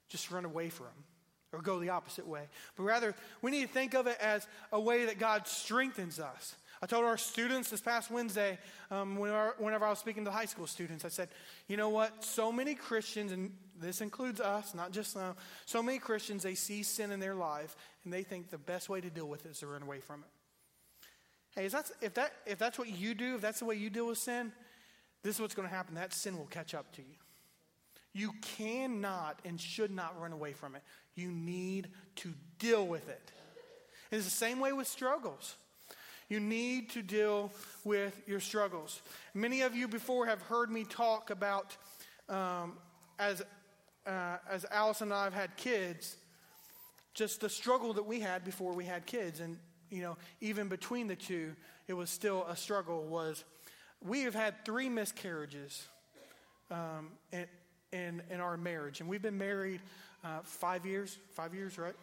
just 0.07 0.31
run 0.31 0.45
away 0.45 0.69
from 0.69 0.87
or 1.53 1.61
go 1.61 1.79
the 1.79 1.89
opposite 1.89 2.27
way. 2.27 2.43
But 2.75 2.83
rather, 2.83 3.15
we 3.41 3.51
need 3.51 3.63
to 3.63 3.67
think 3.67 3.93
of 3.93 4.07
it 4.07 4.17
as 4.21 4.47
a 4.71 4.79
way 4.79 5.05
that 5.05 5.19
God 5.19 5.47
strengthens 5.47 6.19
us. 6.19 6.55
I 6.83 6.87
told 6.87 7.05
our 7.05 7.17
students 7.17 7.69
this 7.69 7.81
past 7.81 8.09
Wednesday, 8.09 8.57
um, 8.89 9.17
whenever, 9.17 9.55
whenever 9.59 9.85
I 9.85 9.91
was 9.91 9.99
speaking 9.99 10.25
to 10.25 10.31
high 10.31 10.45
school 10.45 10.65
students, 10.65 11.05
I 11.05 11.09
said, 11.09 11.29
you 11.67 11.77
know 11.77 11.89
what? 11.89 12.23
So 12.23 12.51
many 12.51 12.73
Christians, 12.73 13.31
and 13.31 13.51
this 13.79 14.01
includes 14.01 14.41
us, 14.41 14.73
not 14.73 14.91
just 14.91 15.13
them, 15.13 15.35
so 15.65 15.83
many 15.83 15.99
Christians, 15.99 16.41
they 16.41 16.55
see 16.55 16.81
sin 16.81 17.11
in 17.11 17.19
their 17.19 17.35
life 17.35 17.75
and 18.03 18.11
they 18.11 18.23
think 18.23 18.49
the 18.49 18.57
best 18.57 18.89
way 18.89 18.99
to 18.99 19.11
deal 19.11 19.27
with 19.27 19.45
it 19.45 19.51
is 19.51 19.59
to 19.59 19.67
run 19.67 19.83
away 19.83 19.99
from 19.99 20.21
it. 20.21 21.59
Hey, 21.59 21.67
that, 21.67 21.91
if, 22.01 22.13
that, 22.15 22.33
if 22.47 22.57
that's 22.57 22.79
what 22.79 22.89
you 22.89 23.13
do, 23.13 23.35
if 23.35 23.41
that's 23.41 23.59
the 23.59 23.65
way 23.65 23.75
you 23.75 23.89
deal 23.89 24.07
with 24.07 24.17
sin, 24.17 24.51
this 25.21 25.35
is 25.35 25.41
what's 25.41 25.53
going 25.53 25.67
to 25.67 25.73
happen. 25.73 25.95
That 25.95 26.13
sin 26.13 26.35
will 26.37 26.47
catch 26.47 26.73
up 26.73 26.91
to 26.93 27.01
you. 27.01 27.15
You 28.13 28.33
cannot 28.57 29.39
and 29.45 29.59
should 29.59 29.91
not 29.91 30.19
run 30.19 30.33
away 30.33 30.53
from 30.53 30.75
it. 30.75 30.83
You 31.15 31.31
need 31.31 31.89
to 32.17 32.33
deal 32.59 32.85
with 32.85 33.07
it. 33.09 33.31
It's 34.11 34.25
the 34.25 34.31
same 34.31 34.59
way 34.59 34.73
with 34.73 34.87
struggles. 34.87 35.55
You 36.27 36.39
need 36.39 36.89
to 36.91 37.01
deal 37.01 37.51
with 37.83 38.21
your 38.27 38.39
struggles. 38.39 39.01
Many 39.33 39.61
of 39.61 39.75
you 39.75 39.87
before 39.87 40.25
have 40.27 40.41
heard 40.43 40.71
me 40.71 40.83
talk 40.85 41.29
about 41.29 41.75
um, 42.29 42.77
as 43.19 43.41
uh, 44.07 44.37
as 44.49 44.65
Alice 44.71 45.01
and 45.01 45.13
I 45.13 45.25
have 45.25 45.33
had 45.33 45.55
kids, 45.57 46.15
just 47.13 47.41
the 47.41 47.49
struggle 47.49 47.93
that 47.93 48.05
we 48.05 48.19
had 48.19 48.43
before 48.43 48.73
we 48.73 48.85
had 48.85 49.05
kids, 49.05 49.39
and 49.41 49.57
you 49.89 50.01
know, 50.01 50.17
even 50.39 50.69
between 50.69 51.07
the 51.07 51.15
two, 51.15 51.53
it 51.87 51.93
was 51.93 52.09
still 52.09 52.45
a 52.47 52.55
struggle. 52.55 53.03
Was 53.03 53.43
we 54.01 54.21
have 54.21 54.33
had 54.33 54.65
three 54.65 54.89
miscarriages 54.89 55.87
um, 56.71 57.09
in, 57.31 57.45
in 57.91 58.21
in 58.29 58.39
our 58.39 58.57
marriage, 58.57 58.99
and 58.99 59.09
we've 59.09 59.21
been 59.21 59.37
married 59.37 59.81
uh, 60.23 60.39
five 60.43 60.85
years. 60.85 61.17
Five 61.31 61.53
years, 61.53 61.77
right? 61.77 61.95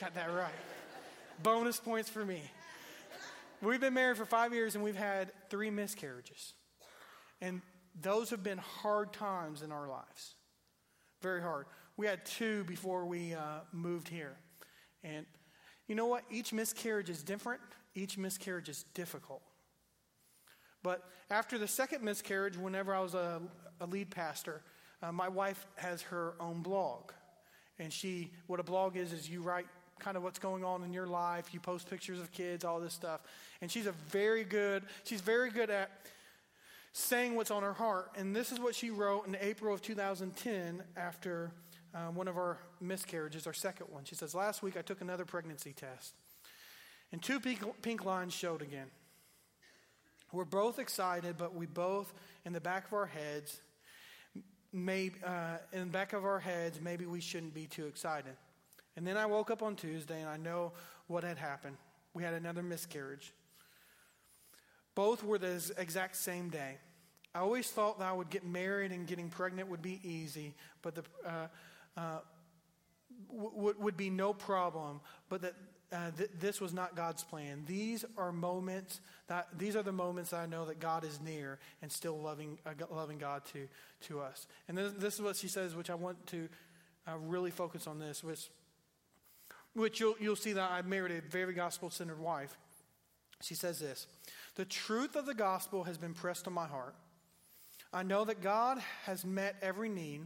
Got 0.00 0.14
that 0.14 0.32
right. 0.32 0.52
Bonus 1.42 1.78
points 1.78 2.08
for 2.08 2.24
me. 2.24 2.42
We've 3.62 3.80
been 3.80 3.94
married 3.94 4.18
for 4.18 4.26
five 4.26 4.52
years 4.52 4.74
and 4.74 4.84
we've 4.84 4.96
had 4.96 5.32
three 5.48 5.70
miscarriages. 5.70 6.52
And 7.40 7.62
those 8.00 8.30
have 8.30 8.42
been 8.42 8.58
hard 8.58 9.12
times 9.12 9.62
in 9.62 9.72
our 9.72 9.88
lives. 9.88 10.34
Very 11.22 11.40
hard. 11.40 11.66
We 11.96 12.06
had 12.06 12.26
two 12.26 12.64
before 12.64 13.06
we 13.06 13.32
uh, 13.32 13.60
moved 13.72 14.08
here. 14.08 14.36
And 15.02 15.24
you 15.88 15.94
know 15.94 16.06
what? 16.06 16.24
Each 16.30 16.52
miscarriage 16.52 17.08
is 17.08 17.22
different, 17.22 17.60
each 17.94 18.18
miscarriage 18.18 18.68
is 18.68 18.84
difficult. 18.92 19.42
But 20.86 21.02
after 21.30 21.58
the 21.58 21.66
second 21.66 22.04
miscarriage, 22.04 22.56
whenever 22.56 22.94
I 22.94 23.00
was 23.00 23.14
a, 23.14 23.42
a 23.80 23.86
lead 23.86 24.08
pastor, 24.08 24.62
uh, 25.02 25.10
my 25.10 25.28
wife 25.28 25.66
has 25.74 26.00
her 26.02 26.34
own 26.38 26.62
blog. 26.62 27.10
And 27.80 27.92
she, 27.92 28.30
what 28.46 28.60
a 28.60 28.62
blog 28.62 28.96
is, 28.96 29.12
is 29.12 29.28
you 29.28 29.42
write 29.42 29.66
kind 29.98 30.16
of 30.16 30.22
what's 30.22 30.38
going 30.38 30.62
on 30.62 30.84
in 30.84 30.92
your 30.92 31.08
life. 31.08 31.52
You 31.52 31.58
post 31.58 31.90
pictures 31.90 32.20
of 32.20 32.30
kids, 32.30 32.64
all 32.64 32.78
this 32.78 32.94
stuff. 32.94 33.20
And 33.60 33.68
she's 33.68 33.86
a 33.86 33.94
very 34.10 34.44
good, 34.44 34.84
she's 35.02 35.20
very 35.20 35.50
good 35.50 35.70
at 35.70 35.90
saying 36.92 37.34
what's 37.34 37.50
on 37.50 37.64
her 37.64 37.72
heart. 37.72 38.12
And 38.16 38.34
this 38.36 38.52
is 38.52 38.60
what 38.60 38.76
she 38.76 38.90
wrote 38.90 39.26
in 39.26 39.36
April 39.40 39.74
of 39.74 39.82
2010 39.82 40.84
after 40.96 41.50
um, 41.96 42.14
one 42.14 42.28
of 42.28 42.36
our 42.36 42.58
miscarriages, 42.80 43.48
our 43.48 43.52
second 43.52 43.88
one. 43.90 44.04
She 44.04 44.14
says, 44.14 44.36
Last 44.36 44.62
week 44.62 44.76
I 44.76 44.82
took 44.82 45.00
another 45.00 45.24
pregnancy 45.24 45.72
test, 45.72 46.14
and 47.10 47.20
two 47.20 47.40
pink, 47.40 47.58
pink 47.82 48.04
lines 48.04 48.32
showed 48.32 48.62
again. 48.62 48.86
We're 50.32 50.44
both 50.44 50.78
excited, 50.78 51.36
but 51.38 51.54
we 51.54 51.66
both, 51.66 52.12
in 52.44 52.52
the 52.52 52.60
back 52.60 52.86
of 52.86 52.92
our 52.92 53.06
heads, 53.06 53.60
maybe, 54.72 55.14
uh, 55.24 55.58
in 55.72 55.80
the 55.80 55.86
back 55.86 56.12
of 56.12 56.24
our 56.24 56.40
heads, 56.40 56.80
maybe 56.80 57.06
we 57.06 57.20
shouldn't 57.20 57.54
be 57.54 57.66
too 57.66 57.86
excited. 57.86 58.34
And 58.96 59.06
then 59.06 59.16
I 59.16 59.26
woke 59.26 59.50
up 59.50 59.62
on 59.62 59.76
Tuesday 59.76 60.20
and 60.20 60.28
I 60.28 60.36
know 60.36 60.72
what 61.06 61.22
had 61.22 61.38
happened. 61.38 61.76
We 62.14 62.22
had 62.22 62.34
another 62.34 62.62
miscarriage. 62.62 63.32
Both 64.94 65.22
were 65.22 65.38
the 65.38 65.72
exact 65.76 66.16
same 66.16 66.48
day. 66.48 66.78
I 67.34 67.40
always 67.40 67.70
thought 67.70 67.98
that 67.98 68.08
I 68.08 68.12
would 68.12 68.30
get 68.30 68.46
married 68.46 68.92
and 68.92 69.06
getting 69.06 69.28
pregnant 69.28 69.68
would 69.68 69.82
be 69.82 70.00
easy, 70.02 70.54
but 70.80 70.94
the 70.94 71.04
uh, 71.24 71.46
uh, 71.98 72.18
w- 73.30 73.74
would 73.78 73.96
be 73.98 74.08
no 74.08 74.32
problem. 74.32 75.02
But 75.28 75.42
that 75.42 75.52
uh, 75.92 76.10
th- 76.16 76.30
this 76.40 76.60
was 76.60 76.72
not 76.72 76.96
God's 76.96 77.22
plan. 77.22 77.64
These 77.66 78.04
are 78.16 78.32
moments 78.32 79.00
that 79.28 79.48
these 79.56 79.76
are 79.76 79.82
the 79.82 79.92
moments 79.92 80.30
that 80.30 80.38
I 80.38 80.46
know 80.46 80.64
that 80.66 80.80
God 80.80 81.04
is 81.04 81.20
near 81.20 81.58
and 81.82 81.90
still 81.90 82.18
loving 82.18 82.58
uh, 82.66 82.72
loving 82.90 83.18
God 83.18 83.44
to 83.52 83.68
to 84.08 84.20
us. 84.20 84.46
And 84.68 84.76
this, 84.76 84.92
this, 84.92 85.14
is 85.14 85.22
what 85.22 85.36
she 85.36 85.48
says, 85.48 85.74
which 85.74 85.90
I 85.90 85.94
want 85.94 86.26
to 86.28 86.48
uh, 87.06 87.16
really 87.18 87.50
focus 87.50 87.86
on 87.86 87.98
this, 87.98 88.24
which 88.24 88.48
which 89.74 90.00
you'll, 90.00 90.16
you'll 90.18 90.36
see 90.36 90.54
that 90.54 90.70
I 90.70 90.82
married 90.82 91.12
a 91.12 91.20
very 91.20 91.52
gospel 91.52 91.90
centered 91.90 92.18
wife. 92.18 92.56
She 93.42 93.54
says 93.54 93.78
this 93.78 94.06
The 94.56 94.64
truth 94.64 95.14
of 95.16 95.26
the 95.26 95.34
gospel 95.34 95.84
has 95.84 95.98
been 95.98 96.14
pressed 96.14 96.46
on 96.46 96.54
my 96.54 96.66
heart. 96.66 96.94
I 97.92 98.02
know 98.02 98.24
that 98.24 98.42
God 98.42 98.78
has 99.04 99.24
met 99.24 99.56
every 99.62 99.88
need. 99.88 100.22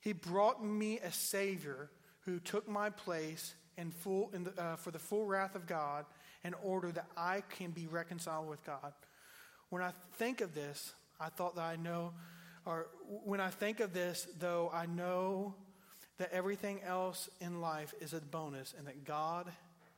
He 0.00 0.12
brought 0.12 0.64
me 0.64 0.98
a 1.00 1.12
Savior 1.12 1.90
who 2.24 2.38
took 2.38 2.68
my 2.68 2.90
place 2.90 3.54
in 3.76 3.90
full, 3.90 4.30
in 4.32 4.44
the, 4.44 4.60
uh, 4.60 4.76
for 4.76 4.90
the 4.90 4.98
full 4.98 5.26
wrath 5.26 5.54
of 5.54 5.66
God 5.66 6.04
in 6.44 6.54
order 6.62 6.92
that 6.92 7.06
I 7.16 7.42
can 7.56 7.70
be 7.70 7.86
reconciled 7.86 8.48
with 8.48 8.64
God. 8.64 8.92
When 9.70 9.82
I 9.82 9.92
think 10.18 10.40
of 10.40 10.54
this, 10.54 10.94
I 11.20 11.28
thought 11.28 11.56
that 11.56 11.64
I 11.64 11.76
know, 11.76 12.12
or 12.66 12.86
when 13.24 13.40
I 13.40 13.50
think 13.50 13.80
of 13.80 13.92
this, 13.92 14.26
though, 14.38 14.70
I 14.72 14.86
know 14.86 15.54
that 16.18 16.32
everything 16.32 16.80
else 16.82 17.28
in 17.40 17.60
life 17.60 17.94
is 18.00 18.12
a 18.12 18.20
bonus 18.20 18.74
and 18.76 18.86
that 18.86 19.04
God 19.04 19.50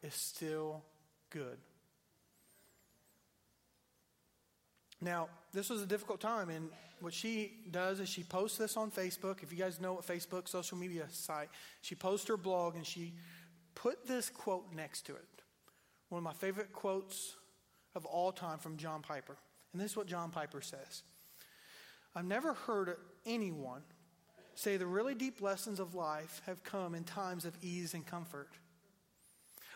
is 0.02 0.14
still 0.14 0.82
good. 1.30 1.58
Now, 5.00 5.28
this 5.52 5.68
was 5.68 5.82
a 5.82 5.86
difficult 5.86 6.20
time, 6.20 6.48
and 6.48 6.70
what 7.00 7.12
she 7.12 7.52
does 7.70 8.00
is 8.00 8.08
she 8.08 8.22
posts 8.22 8.56
this 8.56 8.76
on 8.76 8.90
Facebook. 8.90 9.42
If 9.42 9.52
you 9.52 9.58
guys 9.58 9.80
know 9.80 9.94
what 9.94 10.06
Facebook 10.06 10.48
social 10.48 10.78
media 10.78 11.06
site, 11.10 11.50
she 11.82 11.94
posts 11.94 12.26
her 12.28 12.36
blog 12.36 12.76
and 12.76 12.86
she 12.86 13.12
put 13.76 14.08
this 14.08 14.28
quote 14.28 14.74
next 14.74 15.06
to 15.06 15.14
it. 15.14 15.28
One 16.08 16.18
of 16.18 16.24
my 16.24 16.32
favorite 16.32 16.72
quotes 16.72 17.36
of 17.94 18.04
all 18.04 18.32
time 18.32 18.58
from 18.58 18.76
John 18.76 19.02
Piper. 19.02 19.36
And 19.72 19.80
this 19.80 19.92
is 19.92 19.96
what 19.96 20.08
John 20.08 20.30
Piper 20.30 20.60
says 20.60 21.02
I've 22.14 22.24
never 22.24 22.54
heard 22.54 22.96
anyone 23.24 23.82
say 24.54 24.78
the 24.78 24.86
really 24.86 25.14
deep 25.14 25.42
lessons 25.42 25.78
of 25.78 25.94
life 25.94 26.40
have 26.46 26.64
come 26.64 26.94
in 26.94 27.04
times 27.04 27.44
of 27.44 27.54
ease 27.62 27.94
and 27.94 28.06
comfort. 28.06 28.48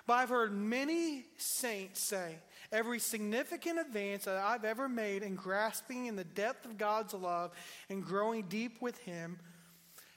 But 0.07 0.15
I've 0.15 0.31
heard 0.31 0.53
many 0.53 1.27
saints 1.37 2.01
say 2.09 2.37
every 2.73 2.99
significant 2.99 3.79
advance 3.79 4.25
that 4.25 4.39
I've 4.39 4.65
ever 4.65 4.89
made 4.89 5.23
in 5.23 5.35
grasping 5.35 6.07
in 6.07 6.17
the 6.17 6.25
depth 6.25 6.65
of 6.65 6.79
God's 6.79 7.13
love 7.13 7.53
and 7.91 8.05
growing 8.05 8.45
deep 8.49 8.81
with 8.81 8.99
Him 9.01 9.39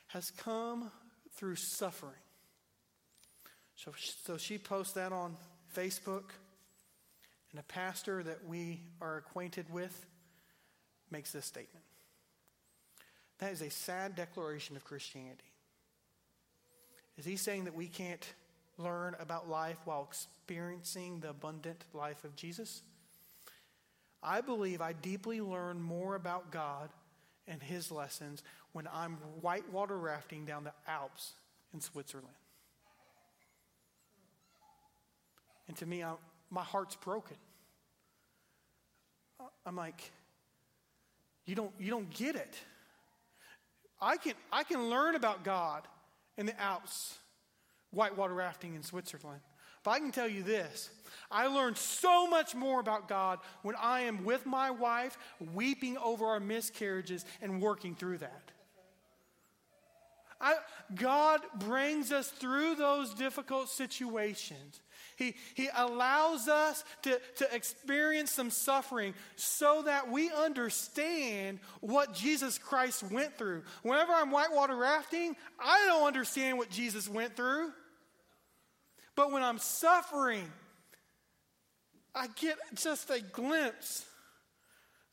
has 0.07 0.31
come 0.31 0.89
through 1.35 1.57
suffering. 1.57 2.22
So, 3.83 3.91
so 3.97 4.37
she 4.37 4.57
posts 4.57 4.93
that 4.93 5.11
on 5.11 5.35
Facebook, 5.75 6.31
and 7.51 7.59
a 7.59 7.63
pastor 7.63 8.23
that 8.23 8.45
we 8.47 8.81
are 9.01 9.17
acquainted 9.17 9.65
with 9.71 10.05
makes 11.11 11.31
this 11.31 11.45
statement. 11.45 11.85
That 13.39 13.51
is 13.51 13.61
a 13.61 13.69
sad 13.69 14.15
declaration 14.15 14.75
of 14.77 14.85
Christianity. 14.85 15.51
Is 17.17 17.25
he 17.25 17.35
saying 17.35 17.65
that 17.65 17.75
we 17.75 17.87
can't 17.87 18.25
learn 18.77 19.15
about 19.19 19.49
life 19.49 19.77
while 19.85 20.07
experiencing 20.09 21.19
the 21.19 21.29
abundant 21.29 21.83
life 21.93 22.23
of 22.23 22.35
Jesus? 22.35 22.81
I 24.23 24.39
believe 24.39 24.81
I 24.81 24.93
deeply 24.93 25.41
learn 25.41 25.81
more 25.81 26.15
about 26.15 26.51
God 26.51 26.89
and 27.47 27.61
his 27.61 27.91
lessons 27.91 28.43
when 28.71 28.87
I'm 28.91 29.17
whitewater 29.41 29.97
rafting 29.97 30.45
down 30.45 30.63
the 30.63 30.73
Alps 30.87 31.33
in 31.73 31.81
Switzerland. 31.81 32.33
And 35.67 35.77
to 35.77 35.85
me, 35.85 36.03
I, 36.03 36.13
my 36.49 36.63
heart's 36.63 36.95
broken. 36.95 37.37
I'm 39.65 39.75
like, 39.75 40.11
you 41.45 41.55
don't, 41.55 41.71
you 41.79 41.89
don't 41.89 42.09
get 42.09 42.35
it. 42.35 42.55
I 44.01 44.17
can, 44.17 44.33
I 44.51 44.63
can 44.63 44.89
learn 44.89 45.15
about 45.15 45.43
God 45.43 45.83
in 46.37 46.45
the 46.45 46.59
Alps, 46.59 47.17
whitewater 47.91 48.33
rafting 48.33 48.75
in 48.75 48.83
Switzerland. 48.83 49.41
But 49.83 49.91
I 49.91 49.99
can 49.99 50.11
tell 50.11 50.27
you 50.27 50.43
this 50.43 50.89
I 51.29 51.47
learned 51.47 51.77
so 51.77 52.27
much 52.27 52.55
more 52.55 52.79
about 52.79 53.07
God 53.07 53.39
when 53.61 53.75
I 53.81 54.01
am 54.01 54.23
with 54.23 54.45
my 54.45 54.71
wife, 54.71 55.17
weeping 55.53 55.97
over 55.97 56.25
our 56.25 56.39
miscarriages 56.39 57.25
and 57.41 57.61
working 57.61 57.95
through 57.95 58.19
that. 58.19 58.51
I, 60.41 60.55
God 60.95 61.41
brings 61.59 62.11
us 62.11 62.29
through 62.29 62.75
those 62.75 63.13
difficult 63.13 63.69
situations. 63.69 64.81
He, 65.15 65.35
he 65.53 65.69
allows 65.75 66.47
us 66.47 66.83
to, 67.03 67.19
to 67.37 67.55
experience 67.55 68.31
some 68.31 68.49
suffering 68.49 69.13
so 69.35 69.83
that 69.83 70.11
we 70.11 70.31
understand 70.31 71.59
what 71.81 72.13
Jesus 72.13 72.57
Christ 72.57 73.03
went 73.11 73.37
through. 73.37 73.63
Whenever 73.83 74.11
I'm 74.11 74.31
whitewater 74.31 74.75
rafting, 74.75 75.35
I 75.59 75.85
don't 75.87 76.07
understand 76.07 76.57
what 76.57 76.69
Jesus 76.69 77.07
went 77.07 77.35
through. 77.35 77.71
But 79.15 79.31
when 79.31 79.43
I'm 79.43 79.59
suffering, 79.59 80.51
I 82.15 82.27
get 82.35 82.57
just 82.75 83.09
a 83.09 83.21
glimpse 83.21 84.05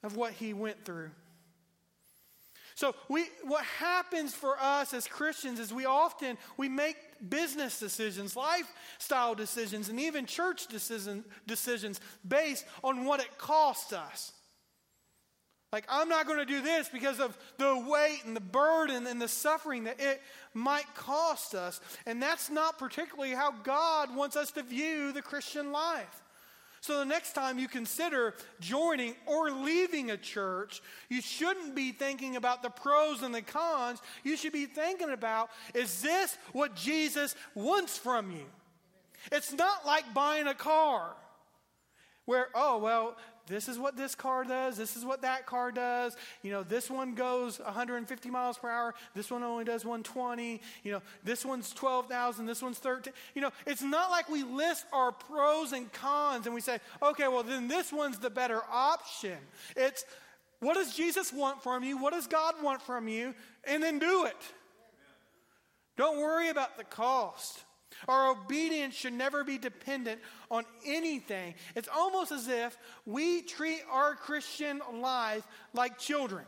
of 0.03 0.17
what 0.17 0.33
he 0.33 0.55
went 0.55 0.85
through. 0.85 1.11
So 2.81 2.95
we, 3.11 3.27
what 3.45 3.63
happens 3.63 4.35
for 4.35 4.57
us 4.59 4.95
as 4.95 5.07
Christians 5.07 5.61
is 5.61 5.71
we 5.71 5.85
often 5.85 6.39
we 6.57 6.71
make 6.71 6.97
business 7.29 7.79
decisions, 7.79 8.35
lifestyle 8.35 9.35
decisions, 9.35 9.91
and 9.91 10.01
even 10.01 10.25
church 10.25 10.67
decision, 10.67 11.23
decisions 11.47 12.01
based 12.27 12.65
on 12.83 13.05
what 13.05 13.21
it 13.21 13.37
costs 13.37 13.93
us. 13.93 14.33
Like, 15.75 15.85
I'm 15.91 16.09
not 16.09 16.27
going 16.27 16.39
to 16.39 16.47
do 16.47 16.63
this 16.63 16.89
because 16.89 17.21
of 17.21 17.37
the 17.59 17.85
weight 17.87 18.23
and 18.25 18.35
the 18.35 18.41
burden 18.41 19.07
and 19.07 19.21
the 19.21 19.29
suffering 19.29 19.85
that 19.85 20.01
it 20.01 20.23
might 20.55 20.95
cost 20.95 21.55
us. 21.55 21.83
And 22.07 22.23
that's 22.23 22.49
not 22.49 22.79
particularly 22.79 23.35
how 23.35 23.51
God 23.63 24.17
wants 24.17 24.37
us 24.37 24.53
to 24.53 24.63
view 24.63 25.13
the 25.13 25.21
Christian 25.21 25.71
life. 25.71 26.20
So 26.81 26.99
the 26.99 27.05
next 27.05 27.35
time 27.35 27.59
you 27.59 27.69
consider 27.69 28.35
joining 28.59 29.15
or 29.27 29.51
leaving 29.51 30.11
a 30.11 30.17
church, 30.17 30.81
you 31.11 31.21
shouldn't 31.21 31.75
be 31.75 31.93
thinking 31.93 32.37
about 32.37 32.63
the 32.63 32.71
pros 32.71 33.23
and 33.23 33.35
the 33.35 33.43
cons. 33.43 34.01
You 34.25 34.37
should 34.37 34.53
be 34.55 34.65
thinking 34.65 35.11
about 35.11 35.51
is 35.75 36.01
this 36.01 36.39
what 36.53 36.75
Jesus 36.75 37.35
wants 37.55 37.99
from 37.99 38.31
you? 38.31 38.47
It's 39.31 39.53
not 39.53 39.85
like 39.85 40.15
buying 40.15 40.47
a 40.47 40.55
car 40.55 41.15
where, 42.25 42.49
oh, 42.55 42.79
well, 42.79 43.17
this 43.51 43.69
is 43.69 43.79
what 43.79 43.97
this 43.97 44.15
car 44.15 44.45
does, 44.45 44.77
this 44.77 44.97
is 44.97 45.05
what 45.05 45.23
that 45.23 45.45
car 45.45 45.73
does. 45.73 46.17
You 46.43 46.53
know, 46.53 46.63
this 46.63 46.89
one 46.89 47.15
goes 47.15 47.59
150 47.59 48.31
miles 48.31 48.57
per 48.57 48.71
hour, 48.71 48.95
this 49.15 49.31
one 49.31 49.43
only 49.43 49.65
does 49.65 49.85
120. 49.85 50.61
You 50.85 50.93
know, 50.93 51.03
this 51.25 51.45
one's 51.45 51.73
12,000, 51.73 52.47
this 52.47 52.63
one's 52.63 52.79
13. 52.79 53.13
You 53.35 53.43
know, 53.43 53.51
it's 53.67 53.83
not 53.83 54.11
like 54.11 54.29
we 54.29 54.45
list 54.45 54.87
our 54.93 55.13
pros 55.13 55.73
and 55.73 55.93
cons 55.93 56.47
and 56.47 56.55
we 56.55 56.61
say, 56.61 56.79
okay, 57.03 57.29
well, 57.29 57.43
then 57.43 57.69
this 57.69 57.93
one's 57.93 58.19
the 58.19 58.31
better 58.31 58.63
option. 58.71 59.39
It's 59.77 60.05
what 60.61 60.75
does 60.75 60.95
Jesus 60.95 61.33
want 61.33 61.63
from 61.63 61.83
you? 61.83 61.99
What 61.99 62.13
does 62.13 62.27
God 62.27 62.55
want 62.63 62.83
from 62.83 63.09
you? 63.09 63.35
And 63.65 63.83
then 63.83 63.99
do 63.99 64.27
it. 64.27 64.37
Don't 65.97 66.19
worry 66.19 66.49
about 66.49 66.77
the 66.79 66.85
cost. 66.85 67.65
Our 68.09 68.31
obedience 68.31 68.95
should 68.95 69.13
never 69.13 69.45
be 69.45 69.59
dependent 69.59 70.21
on 70.51 70.65
anything. 70.87 71.55
It's 71.75 71.89
almost 71.95 72.33
as 72.33 72.49
if 72.49 72.77
we 73.07 73.43
treat 73.43 73.83
our 73.91 74.15
Christian 74.15 74.81
life 75.01 75.47
like 75.73 75.99
children. 75.99 76.45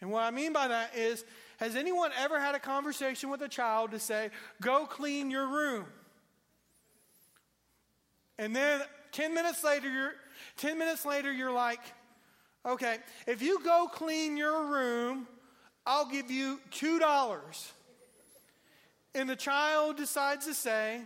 And 0.00 0.10
what 0.10 0.24
I 0.24 0.30
mean 0.30 0.52
by 0.52 0.68
that 0.68 0.94
is 0.96 1.24
has 1.58 1.74
anyone 1.74 2.10
ever 2.18 2.38
had 2.38 2.54
a 2.54 2.58
conversation 2.58 3.30
with 3.30 3.40
a 3.42 3.48
child 3.48 3.92
to 3.92 3.98
say, 3.98 4.30
go 4.60 4.84
clean 4.86 5.30
your 5.30 5.48
room? 5.48 5.86
And 8.38 8.54
then 8.54 8.82
10 9.12 9.32
minutes 9.32 9.64
later, 9.64 9.90
you're 9.90 10.12
10 10.58 10.78
minutes 10.78 11.06
later, 11.06 11.32
you're 11.32 11.52
like, 11.52 11.80
okay, 12.64 12.98
if 13.26 13.40
you 13.40 13.62
go 13.64 13.88
clean 13.90 14.36
your 14.36 14.66
room, 14.66 15.26
I'll 15.86 16.08
give 16.08 16.30
you 16.30 16.60
$2 16.72 17.72
and 19.16 19.28
the 19.28 19.36
child 19.36 19.96
decides 19.96 20.46
to 20.46 20.54
say, 20.54 21.00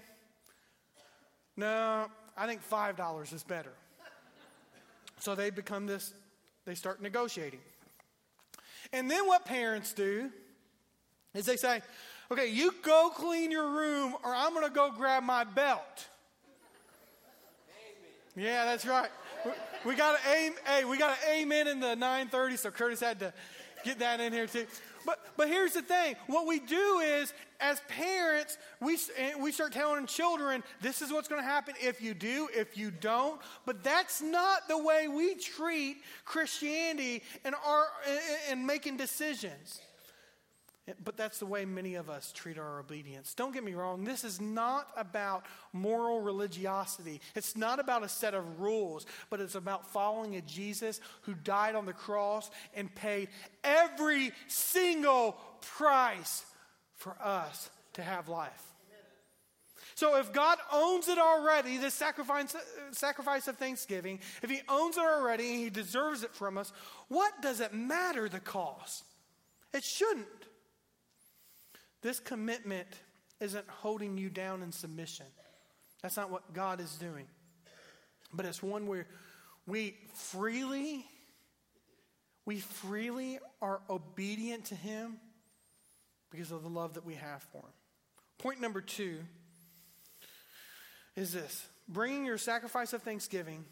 No, 1.56 2.06
I 2.36 2.46
think 2.46 2.60
$5 2.68 3.32
is 3.32 3.42
better. 3.44 3.72
So 5.20 5.34
they 5.34 5.50
become 5.50 5.86
this, 5.86 6.12
they 6.64 6.74
start 6.74 7.00
negotiating. 7.00 7.60
And 8.92 9.10
then 9.10 9.26
what 9.26 9.44
parents 9.44 9.92
do 9.92 10.30
is 11.34 11.46
they 11.46 11.56
say, 11.56 11.82
Okay, 12.32 12.48
you 12.48 12.74
go 12.82 13.10
clean 13.14 13.50
your 13.50 13.70
room, 13.70 14.14
or 14.24 14.34
I'm 14.34 14.54
going 14.54 14.66
to 14.66 14.74
go 14.74 14.92
grab 14.96 15.22
my 15.22 15.44
belt. 15.44 16.08
Yeah, 18.36 18.64
that's 18.64 18.86
right. 18.86 19.10
We, 19.44 19.50
we 19.84 19.94
got 19.96 20.14
an 20.14 20.32
aim. 20.32 20.52
Hey, 20.64 20.84
we 20.84 20.96
got 20.96 21.10
an 21.10 21.40
amen 21.40 21.66
in 21.66 21.80
the 21.80 21.96
9:30, 21.96 22.58
so 22.58 22.70
Curtis 22.70 23.00
had 23.00 23.18
to 23.20 23.32
get 23.84 23.98
that 23.98 24.20
in 24.20 24.32
here 24.32 24.46
too. 24.46 24.66
But, 25.10 25.18
but 25.36 25.48
here's 25.48 25.72
the 25.72 25.82
thing 25.82 26.14
what 26.28 26.46
we 26.46 26.60
do 26.60 27.00
is, 27.00 27.34
as 27.58 27.80
parents, 27.88 28.58
we, 28.80 28.96
eh, 29.16 29.32
we 29.40 29.50
start 29.50 29.72
telling 29.72 30.06
children, 30.06 30.62
this 30.80 31.02
is 31.02 31.12
what's 31.12 31.26
going 31.26 31.42
to 31.42 31.46
happen 31.46 31.74
if 31.82 32.00
you 32.00 32.14
do, 32.14 32.48
if 32.54 32.78
you 32.78 32.92
don't. 32.92 33.40
But 33.66 33.82
that's 33.82 34.22
not 34.22 34.68
the 34.68 34.78
way 34.78 35.08
we 35.08 35.34
treat 35.34 35.96
Christianity 36.24 37.24
and, 37.44 37.56
our, 37.66 37.86
eh, 38.06 38.12
eh, 38.12 38.52
and 38.52 38.64
making 38.64 38.98
decisions. 38.98 39.80
But 41.02 41.16
that's 41.16 41.38
the 41.38 41.46
way 41.46 41.64
many 41.64 41.94
of 41.94 42.08
us 42.10 42.32
treat 42.32 42.58
our 42.58 42.80
obedience. 42.80 43.34
Don't 43.34 43.52
get 43.52 43.64
me 43.64 43.74
wrong, 43.74 44.04
this 44.04 44.24
is 44.24 44.40
not 44.40 44.88
about 44.96 45.44
moral 45.72 46.20
religiosity. 46.20 47.20
It's 47.34 47.56
not 47.56 47.78
about 47.78 48.02
a 48.02 48.08
set 48.08 48.34
of 48.34 48.60
rules, 48.60 49.06
but 49.28 49.40
it's 49.40 49.54
about 49.54 49.90
following 49.90 50.36
a 50.36 50.40
Jesus 50.42 51.00
who 51.22 51.34
died 51.34 51.74
on 51.74 51.86
the 51.86 51.92
cross 51.92 52.50
and 52.74 52.94
paid 52.94 53.28
every 53.62 54.32
single 54.48 55.36
price 55.76 56.44
for 56.96 57.16
us 57.22 57.70
to 57.94 58.02
have 58.02 58.28
life. 58.28 58.70
So 59.94 60.16
if 60.16 60.32
God 60.32 60.56
owns 60.72 61.08
it 61.08 61.18
already, 61.18 61.76
the 61.76 61.90
sacrifice, 61.90 62.56
sacrifice 62.92 63.48
of 63.48 63.58
thanksgiving, 63.58 64.20
if 64.42 64.48
He 64.48 64.60
owns 64.66 64.96
it 64.96 65.02
already 65.02 65.50
and 65.50 65.58
He 65.58 65.68
deserves 65.68 66.22
it 66.22 66.34
from 66.34 66.56
us, 66.56 66.72
what 67.08 67.42
does 67.42 67.60
it 67.60 67.74
matter 67.74 68.26
the 68.26 68.40
cost? 68.40 69.04
It 69.74 69.84
shouldn't. 69.84 70.26
This 72.02 72.20
commitment 72.20 72.88
isn't 73.40 73.68
holding 73.68 74.16
you 74.18 74.30
down 74.30 74.62
in 74.62 74.72
submission. 74.72 75.26
That's 76.02 76.16
not 76.16 76.30
what 76.30 76.52
God 76.52 76.80
is 76.80 76.94
doing. 76.96 77.26
But 78.32 78.46
it's 78.46 78.62
one 78.62 78.86
where 78.86 79.06
we 79.66 79.96
freely 80.14 81.04
we 82.46 82.58
freely 82.58 83.38
are 83.60 83.80
obedient 83.88 84.64
to 84.66 84.74
him 84.74 85.18
because 86.30 86.50
of 86.50 86.62
the 86.62 86.68
love 86.68 86.94
that 86.94 87.04
we 87.04 87.14
have 87.14 87.42
for 87.42 87.58
him. 87.58 87.72
Point 88.38 88.60
number 88.60 88.80
2 88.80 89.18
is 91.16 91.32
this. 91.32 91.66
Bringing 91.86 92.24
your 92.24 92.38
sacrifice 92.38 92.92
of 92.92 93.02
thanksgiving 93.02 93.64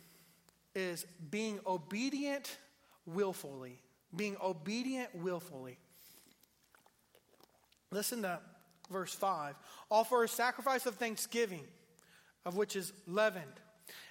is 0.74 1.06
being 1.30 1.60
obedient 1.66 2.56
willfully. 3.06 3.80
Being 4.14 4.36
obedient 4.42 5.14
willfully. 5.14 5.78
Listen 7.90 8.22
to 8.22 8.40
verse 8.90 9.14
5. 9.14 9.54
Offer 9.90 10.24
a 10.24 10.28
sacrifice 10.28 10.86
of 10.86 10.96
thanksgiving, 10.96 11.64
of 12.44 12.56
which 12.56 12.76
is 12.76 12.92
leavened, 13.06 13.44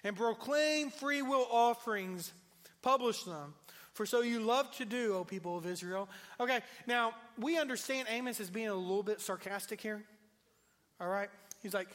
and 0.04 0.16
proclaim 0.16 0.90
free 0.90 1.22
will 1.22 1.48
offerings, 1.52 2.32
publish 2.82 3.24
them. 3.24 3.54
For 3.94 4.06
so 4.06 4.22
you 4.22 4.40
love 4.40 4.72
to 4.78 4.86
do, 4.86 5.16
O 5.16 5.24
people 5.24 5.58
of 5.58 5.66
Israel. 5.66 6.08
Okay, 6.40 6.60
now 6.86 7.14
we 7.40 7.58
understand 7.58 8.08
Amos 8.12 8.40
is 8.40 8.50
being 8.50 8.68
a 8.68 8.76
little 8.76 9.04
bit 9.04 9.20
sarcastic 9.20 9.82
here. 9.82 10.04
All 11.02 11.08
right? 11.08 11.30
He's 11.64 11.74
like, 11.74 11.88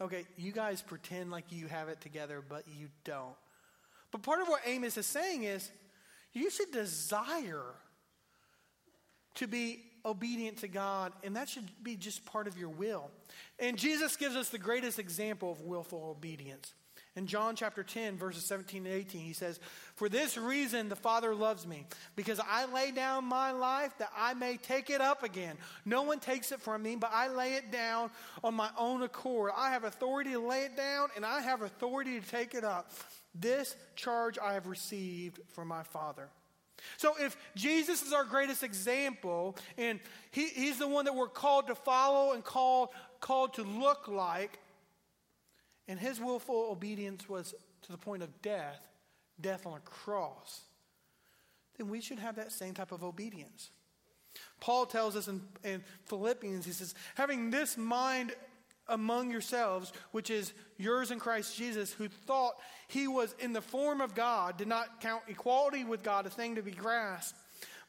okay, 0.00 0.24
you 0.36 0.52
guys 0.52 0.82
pretend 0.82 1.30
like 1.30 1.44
you 1.50 1.66
have 1.68 1.88
it 1.88 2.00
together, 2.00 2.42
but 2.46 2.64
you 2.78 2.88
don't. 3.04 3.34
But 4.10 4.22
part 4.22 4.42
of 4.42 4.48
what 4.48 4.60
Amos 4.66 4.98
is 4.98 5.06
saying 5.06 5.44
is 5.44 5.70
you 6.32 6.50
should 6.50 6.70
desire 6.72 7.74
to 9.36 9.46
be 9.46 9.80
obedient 10.06 10.58
to 10.58 10.68
God, 10.68 11.12
and 11.22 11.36
that 11.36 11.48
should 11.48 11.68
be 11.82 11.96
just 11.96 12.24
part 12.24 12.46
of 12.46 12.56
your 12.56 12.68
will. 12.68 13.10
And 13.58 13.76
Jesus 13.76 14.16
gives 14.16 14.36
us 14.36 14.48
the 14.48 14.58
greatest 14.58 14.98
example 14.98 15.50
of 15.50 15.60
willful 15.62 16.14
obedience. 16.16 16.72
In 17.16 17.26
John 17.26 17.56
chapter 17.56 17.82
10, 17.82 18.18
verses 18.18 18.44
17 18.44 18.84
and 18.84 18.94
18, 18.94 19.22
he 19.22 19.32
says, 19.32 19.58
For 19.94 20.06
this 20.06 20.36
reason 20.36 20.90
the 20.90 20.96
Father 20.96 21.34
loves 21.34 21.66
me, 21.66 21.86
because 22.14 22.38
I 22.46 22.66
lay 22.66 22.90
down 22.90 23.24
my 23.24 23.52
life 23.52 23.96
that 23.98 24.10
I 24.14 24.34
may 24.34 24.58
take 24.58 24.90
it 24.90 25.00
up 25.00 25.22
again. 25.22 25.56
No 25.86 26.02
one 26.02 26.20
takes 26.20 26.52
it 26.52 26.60
from 26.60 26.82
me, 26.82 26.96
but 26.96 27.10
I 27.14 27.28
lay 27.28 27.54
it 27.54 27.72
down 27.72 28.10
on 28.44 28.54
my 28.54 28.68
own 28.78 29.02
accord. 29.02 29.52
I 29.56 29.70
have 29.70 29.84
authority 29.84 30.32
to 30.32 30.46
lay 30.46 30.64
it 30.64 30.76
down, 30.76 31.08
and 31.16 31.24
I 31.24 31.40
have 31.40 31.62
authority 31.62 32.20
to 32.20 32.26
take 32.26 32.54
it 32.54 32.64
up. 32.64 32.90
This 33.34 33.74
charge 33.96 34.38
I 34.38 34.52
have 34.52 34.66
received 34.66 35.40
from 35.54 35.68
my 35.68 35.84
Father. 35.84 36.28
So 36.96 37.14
if 37.18 37.36
Jesus 37.54 38.02
is 38.02 38.12
our 38.12 38.24
greatest 38.24 38.62
example, 38.62 39.56
and 39.76 40.00
he, 40.30 40.48
he's 40.48 40.78
the 40.78 40.88
one 40.88 41.04
that 41.04 41.14
we're 41.14 41.28
called 41.28 41.66
to 41.68 41.74
follow 41.74 42.32
and 42.32 42.44
called, 42.44 42.90
called 43.20 43.54
to 43.54 43.62
look 43.62 44.08
like, 44.08 44.58
and 45.88 45.98
his 45.98 46.20
willful 46.20 46.68
obedience 46.70 47.28
was 47.28 47.54
to 47.82 47.92
the 47.92 47.98
point 47.98 48.22
of 48.22 48.42
death, 48.42 48.88
death 49.40 49.66
on 49.66 49.74
a 49.74 49.80
cross, 49.80 50.62
then 51.76 51.88
we 51.88 52.00
should 52.00 52.18
have 52.18 52.36
that 52.36 52.52
same 52.52 52.74
type 52.74 52.92
of 52.92 53.04
obedience. 53.04 53.70
Paul 54.60 54.86
tells 54.86 55.16
us 55.16 55.28
in, 55.28 55.42
in 55.64 55.82
Philippians, 56.06 56.66
he 56.66 56.72
says, 56.72 56.94
having 57.14 57.50
this 57.50 57.76
mind 57.76 58.34
among 58.88 59.30
yourselves, 59.30 59.92
which 60.12 60.30
is 60.30 60.52
yours 60.76 61.10
in 61.10 61.18
Christ 61.18 61.56
Jesus, 61.56 61.92
who 61.92 62.08
thought 62.08 62.54
he 62.88 63.08
was 63.08 63.34
in 63.38 63.52
the 63.52 63.60
form 63.60 64.00
of 64.00 64.14
God, 64.14 64.56
did 64.56 64.68
not 64.68 65.00
count 65.00 65.22
equality 65.28 65.84
with 65.84 66.02
God 66.02 66.26
a 66.26 66.30
thing 66.30 66.54
to 66.56 66.62
be 66.62 66.70
grasped, 66.70 67.38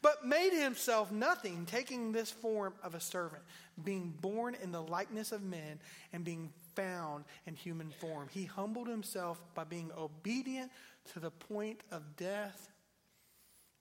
but 0.02 0.26
made 0.26 0.54
himself 0.54 1.12
nothing, 1.12 1.66
taking 1.66 2.12
this 2.12 2.32
form 2.32 2.74
of 2.84 2.96
a 2.96 3.00
servant, 3.00 3.44
being 3.84 4.14
born 4.22 4.56
in 4.62 4.72
the 4.72 4.82
likeness 4.82 5.32
of 5.32 5.44
men, 5.44 5.80
and 6.14 6.24
being 6.24 6.52
found 6.76 7.26
in 7.46 7.56
human 7.56 7.92
form. 8.00 8.28
He 8.32 8.46
humbled 8.46 8.88
himself 8.88 9.42
by 9.56 9.64
being 9.64 9.92
obedient 9.98 10.72
to 11.14 11.20
the 11.20 11.32
point 11.32 11.82
of 11.92 12.16
death, 12.16 12.70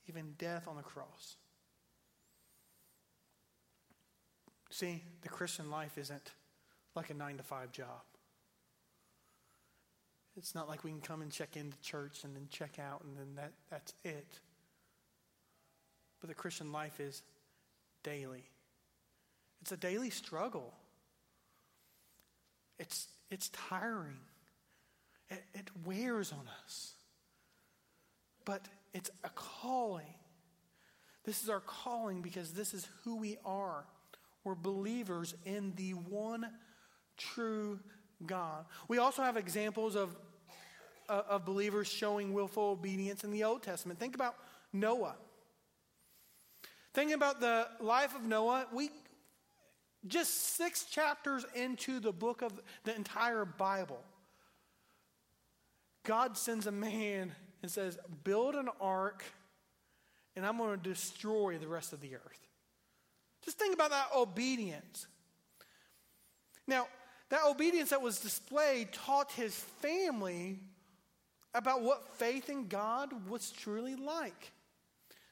even 0.09 0.35
death 0.39 0.67
on 0.69 0.77
the 0.77 0.83
cross. 0.83 1.37
See, 4.71 5.03
the 5.23 5.29
Christian 5.29 5.71
life 5.71 5.97
isn't 5.97 6.33
like 6.97 7.11
a 7.11 7.15
nine 7.15 7.37
to 7.37 7.43
five 7.43 7.73
job. 7.73 8.03
It's 10.37 10.55
not 10.55 10.69
like 10.69 10.85
we 10.85 10.91
can 10.91 11.01
come 11.01 11.23
and 11.23 11.31
check 11.31 11.57
into 11.57 11.81
church 11.81 12.25
and 12.25 12.35
then 12.35 12.49
check 12.51 12.79
out 12.79 13.03
and 13.05 13.17
then 13.17 13.37
that, 13.37 13.53
that's 13.71 13.95
it. 14.05 14.27
But 16.21 16.29
the 16.29 16.35
Christian 16.35 16.73
life 16.73 17.01
is 17.01 17.23
daily. 18.03 18.45
It's 19.63 19.73
a 19.73 19.77
daily 19.77 20.11
struggle. 20.11 20.75
It's, 22.79 23.09
it's 23.31 23.49
tiring. 23.49 24.19
It, 25.31 25.43
it 25.55 25.71
wears 25.85 26.33
on 26.33 26.49
us. 26.65 26.93
But 28.45 28.63
it's 28.93 29.11
a 29.25 29.31
calling. 29.31 30.15
This 31.25 31.43
is 31.43 31.49
our 31.49 31.61
calling 31.61 32.23
because 32.23 32.53
this 32.53 32.75
is 32.75 32.87
who 33.05 33.17
we 33.17 33.39
are. 33.45 33.85
We're 34.45 34.55
believers 34.55 35.35
in 35.45 35.73
the 35.75 35.91
one 35.91 36.47
true 37.17 37.79
God. 38.25 38.65
We 38.89 38.99
also 38.99 39.23
have 39.23 39.37
examples 39.37 39.95
of, 39.95 40.17
uh, 41.09 41.23
of 41.29 41.45
believers 41.45 41.89
showing 41.89 42.33
willful 42.33 42.65
obedience 42.65 43.25
in 43.25 43.31
the 43.31 43.45
Old 43.45 43.63
Testament. 43.63 43.99
Think 43.99 44.15
about 44.15 44.37
Noah. 44.73 45.17
Think 46.95 47.13
about 47.13 47.41
the 47.41 47.69
life 47.81 48.15
of 48.15 48.23
Noah. 48.23 48.67
We 48.73 48.91
just 50.07 50.55
six 50.57 50.85
chapters 50.85 51.45
into 51.55 52.01
the 52.01 52.13
book 52.13 52.43
of 52.43 52.53
the 52.85 52.95
entire 52.95 53.45
Bible. 53.45 54.01
God 56.05 56.39
sends 56.39 56.67
a 56.67 56.73
man 56.73 57.33
and 57.63 57.71
says, 57.71 57.99
Build 58.25 58.55
an 58.55 58.69
ark, 58.81 59.25
and 60.37 60.47
I'm 60.47 60.57
going 60.57 60.79
to 60.79 60.89
destroy 60.89 61.59
the 61.59 61.69
rest 61.69 61.93
of 61.93 62.01
the 62.01 62.15
earth. 62.15 62.47
Just 63.45 63.59
think 63.59 63.75
about 63.75 63.91
that 63.91 64.09
obedience. 64.17 65.07
Now, 66.67 66.87
that 67.31 67.41
obedience 67.47 67.91
that 67.91 68.03
was 68.03 68.21
displayed 68.21 68.93
taught 68.93 69.33
his 69.33 69.55
family 69.55 70.59
about 71.55 71.83
what 71.83 72.17
faith 72.19 72.49
in 72.49 72.69
God 72.69 73.29
was 73.29 73.51
truly 73.51 73.97
like. 73.97 74.53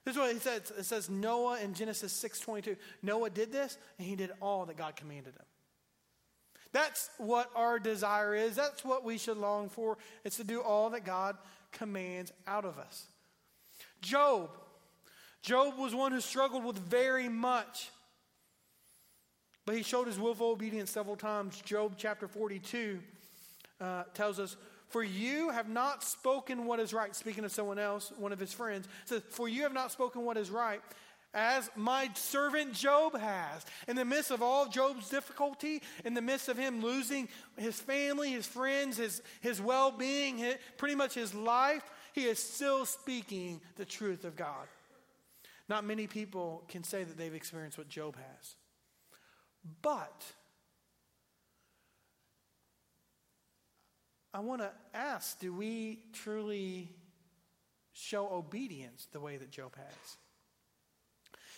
This 0.04 0.16
is 0.16 0.20
what 0.20 0.32
he 0.32 0.38
says. 0.38 0.72
It 0.76 0.84
says 0.84 1.08
Noah 1.08 1.60
in 1.60 1.74
Genesis 1.74 2.12
6:22. 2.12 2.76
Noah 3.02 3.30
did 3.30 3.52
this, 3.52 3.78
and 3.98 4.06
he 4.06 4.16
did 4.16 4.32
all 4.40 4.66
that 4.66 4.76
God 4.76 4.96
commanded 4.96 5.34
him. 5.34 5.46
That's 6.72 7.08
what 7.18 7.50
our 7.54 7.78
desire 7.78 8.34
is. 8.34 8.56
That's 8.56 8.84
what 8.84 9.04
we 9.04 9.16
should 9.16 9.36
long 9.36 9.68
for. 9.68 9.96
It's 10.24 10.36
to 10.38 10.44
do 10.44 10.60
all 10.60 10.90
that 10.90 11.04
God 11.04 11.38
commands 11.70 12.32
out 12.46 12.64
of 12.64 12.78
us. 12.78 13.06
Job. 14.00 14.50
Job 15.40 15.78
was 15.78 15.94
one 15.94 16.12
who 16.12 16.20
struggled 16.20 16.64
with 16.64 16.78
very 16.78 17.28
much. 17.28 17.90
But 19.66 19.76
he 19.76 19.82
showed 19.82 20.06
his 20.06 20.18
willful 20.18 20.50
obedience 20.50 20.90
several 20.90 21.16
times. 21.16 21.60
Job 21.62 21.94
chapter 21.96 22.28
42 22.28 23.00
uh, 23.80 24.04
tells 24.12 24.38
us, 24.38 24.56
For 24.88 25.02
you 25.02 25.50
have 25.50 25.68
not 25.68 26.02
spoken 26.02 26.66
what 26.66 26.80
is 26.80 26.92
right. 26.92 27.14
Speaking 27.16 27.44
of 27.44 27.52
someone 27.52 27.78
else, 27.78 28.12
one 28.18 28.32
of 28.32 28.38
his 28.38 28.52
friends, 28.52 28.88
says, 29.06 29.22
For 29.30 29.48
you 29.48 29.62
have 29.62 29.72
not 29.72 29.90
spoken 29.90 30.22
what 30.22 30.36
is 30.36 30.50
right, 30.50 30.82
as 31.32 31.70
my 31.76 32.10
servant 32.14 32.74
Job 32.74 33.18
has. 33.18 33.64
In 33.88 33.96
the 33.96 34.04
midst 34.04 34.30
of 34.30 34.42
all 34.42 34.68
Job's 34.68 35.08
difficulty, 35.08 35.82
in 36.04 36.14
the 36.14 36.22
midst 36.22 36.48
of 36.48 36.58
him 36.58 36.82
losing 36.82 37.28
his 37.56 37.80
family, 37.80 38.32
his 38.32 38.46
friends, 38.46 38.98
his, 38.98 39.22
his 39.40 39.60
well 39.60 39.90
being, 39.90 40.44
pretty 40.76 40.94
much 40.94 41.14
his 41.14 41.34
life, 41.34 41.90
he 42.12 42.24
is 42.24 42.38
still 42.38 42.84
speaking 42.84 43.60
the 43.76 43.84
truth 43.84 44.24
of 44.24 44.36
God. 44.36 44.68
Not 45.68 45.84
many 45.84 46.06
people 46.06 46.62
can 46.68 46.84
say 46.84 47.02
that 47.02 47.16
they've 47.16 47.34
experienced 47.34 47.78
what 47.78 47.88
Job 47.88 48.16
has. 48.16 48.56
But 49.82 50.24
I 54.32 54.40
want 54.40 54.62
to 54.62 54.70
ask 54.92 55.38
do 55.38 55.52
we 55.52 56.00
truly 56.12 56.90
show 57.92 58.28
obedience 58.28 59.06
the 59.12 59.20
way 59.20 59.36
that 59.36 59.50
Job 59.50 59.74
has? 59.76 60.16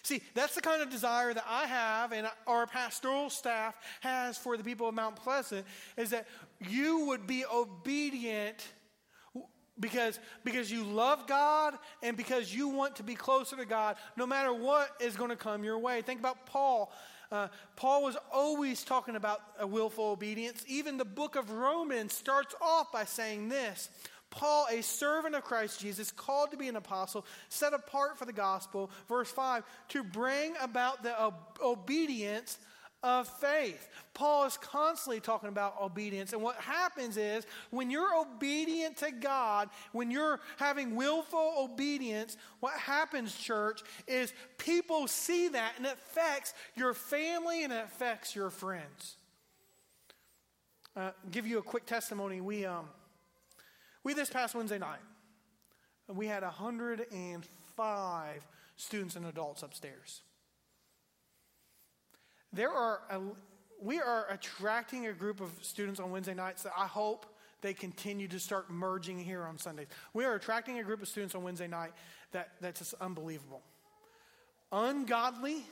See, 0.03 0.23
that's 0.35 0.55
the 0.55 0.61
kind 0.61 0.83
of 0.83 0.91
desire 0.91 1.35
that 1.35 1.45
I 1.49 1.67
have 1.67 2.13
and 2.13 2.29
our 2.47 2.69
pastoral 2.69 3.29
staff 3.29 3.75
has 4.03 4.39
for 4.39 4.57
the 4.57 4.63
people 4.63 4.89
of 4.89 4.95
Mount 4.95 5.17
Pleasant 5.17 5.67
is 5.97 6.11
that 6.11 6.29
you 6.61 7.07
would 7.07 7.27
be 7.27 7.45
obedient 7.45 8.65
because, 9.81 10.21
because 10.45 10.71
you 10.71 10.85
love 10.85 11.27
God 11.27 11.75
and 12.05 12.17
because 12.17 12.55
you 12.55 12.69
want 12.69 12.95
to 12.97 13.03
be 13.03 13.17
closer 13.17 13.57
to 13.57 13.65
God 13.65 13.97
no 14.17 14.27
matter 14.27 14.53
what 14.53 14.91
is 15.01 15.17
going 15.17 15.31
to 15.31 15.37
come 15.37 15.65
your 15.65 15.79
way. 15.79 16.03
Think 16.03 16.21
about 16.21 16.47
Paul. 16.47 16.93
Uh, 17.31 17.49
Paul 17.75 18.03
was 18.03 18.17
always 18.33 18.85
talking 18.85 19.17
about 19.17 19.41
a 19.59 19.67
willful 19.67 20.07
obedience. 20.07 20.65
Even 20.69 20.97
the 20.97 21.05
book 21.05 21.37
of 21.37 21.51
Romans 21.51 22.13
starts 22.13 22.55
off 22.61 22.93
by 22.93 23.05
saying 23.05 23.49
this 23.49 23.89
Paul, 24.31 24.67
a 24.71 24.83
servant 24.83 25.35
of 25.35 25.45
Christ 25.45 25.81
Jesus, 25.81 26.11
called 26.11 26.51
to 26.51 26.57
be 26.57 26.69
an 26.69 26.77
apostle, 26.77 27.25
set 27.49 27.73
apart 27.73 28.19
for 28.19 28.25
the 28.25 28.33
gospel, 28.33 28.91
verse 29.09 29.31
5, 29.31 29.65
to 29.89 30.03
bring 30.03 30.55
about 30.61 31.03
the 31.03 31.19
ob- 31.21 31.59
obedience 31.63 32.59
of 33.03 33.29
faith. 33.29 33.89
Paul 34.15 34.47
is 34.47 34.57
constantly 34.57 35.21
talking 35.21 35.49
about 35.49 35.75
obedience. 35.81 36.33
And 36.33 36.43
what 36.43 36.57
happens 36.57 37.17
is 37.17 37.47
when 37.71 37.91
you're 37.91 38.17
obedient 38.17 38.97
to 38.99 39.13
God, 39.13 39.69
when 39.93 40.11
you're 40.11 40.41
having 40.57 40.97
willful 40.97 41.55
obedience, 41.59 42.37
what 42.61 42.75
happens, 42.75 43.37
church, 43.37 43.83
is 44.09 44.33
people 44.59 45.07
see 45.07 45.49
that 45.49 45.75
and 45.77 45.87
it 45.87 45.93
affects 45.93 46.55
your 46.75 46.95
family 46.95 47.65
and 47.65 47.73
it 47.73 47.85
affects 47.85 48.35
your 48.35 48.51
friends. 48.51 49.17
Uh, 50.97 51.11
give 51.31 51.47
you 51.47 51.59
a 51.59 51.63
quick 51.63 51.85
testimony. 51.85 52.41
We, 52.41 52.65
um, 52.65 52.87
we 54.03 54.15
this 54.15 54.31
past 54.31 54.55
Wednesday 54.55 54.79
night, 54.79 55.01
we 56.09 56.27
had 56.27 56.43
105 56.43 58.47
students 58.77 59.17
and 59.17 59.27
adults 59.27 59.63
upstairs. 59.63 60.23
There 62.53 62.71
are 62.71 63.01
a, 63.11 63.21
we 63.81 64.01
are 64.01 64.27
attracting 64.31 65.07
a 65.07 65.13
group 65.13 65.41
of 65.41 65.51
students 65.63 66.01
on 66.01 66.11
Wednesday 66.11 66.35
nights 66.35 66.63
that 66.63 66.73
I 66.77 66.87
hope 66.87 67.27
they 67.61 67.75
continue 67.75 68.29
to 68.29 68.39
start 68.39 68.71
merging 68.71 69.19
here 69.19 69.45
on 69.45 69.59
Sundays. 69.59 69.89
We 70.15 70.25
are 70.25 70.35
attracting 70.35 70.79
a 70.79 70.83
group 70.83 71.03
of 71.03 71.09
students 71.09 71.35
on 71.35 71.43
Wednesday 71.43 71.67
night 71.67 71.93
that, 72.33 72.51
that's 72.61 72.81
just 72.81 72.95
unbelievable. 73.01 73.63
Ungodly, 74.73 75.65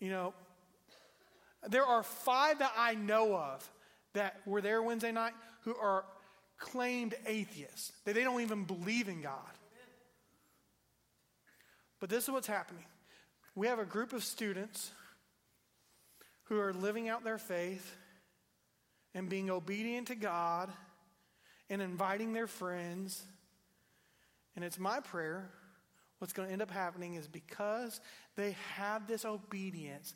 you 0.00 0.10
know, 0.10 0.34
there 1.68 1.84
are 1.84 2.02
five 2.02 2.60
that 2.60 2.72
I 2.76 2.94
know 2.94 3.36
of 3.36 3.68
that 4.12 4.40
were 4.46 4.60
there 4.60 4.82
Wednesday 4.82 5.12
night 5.12 5.32
who 5.62 5.74
are 5.76 6.04
claimed 6.58 7.14
atheists, 7.26 7.92
that 8.04 8.14
they 8.14 8.24
don't 8.24 8.40
even 8.40 8.64
believe 8.64 9.08
in 9.08 9.22
God. 9.22 9.32
But 12.00 12.10
this 12.10 12.24
is 12.24 12.30
what's 12.30 12.46
happening 12.46 12.84
we 13.58 13.66
have 13.66 13.80
a 13.80 13.84
group 13.84 14.12
of 14.12 14.22
students 14.22 14.92
who 16.44 16.60
are 16.60 16.72
living 16.72 17.08
out 17.08 17.24
their 17.24 17.38
faith 17.38 17.96
and 19.14 19.28
being 19.28 19.50
obedient 19.50 20.06
to 20.06 20.14
God 20.14 20.70
and 21.68 21.82
inviting 21.82 22.32
their 22.32 22.46
friends. 22.46 23.20
And 24.54 24.64
it's 24.64 24.78
my 24.78 25.00
prayer 25.00 25.50
what's 26.20 26.32
going 26.32 26.46
to 26.48 26.52
end 26.52 26.62
up 26.62 26.70
happening 26.70 27.14
is 27.14 27.26
because 27.26 28.00
they 28.36 28.56
have 28.74 29.08
this 29.08 29.24
obedience, 29.24 30.14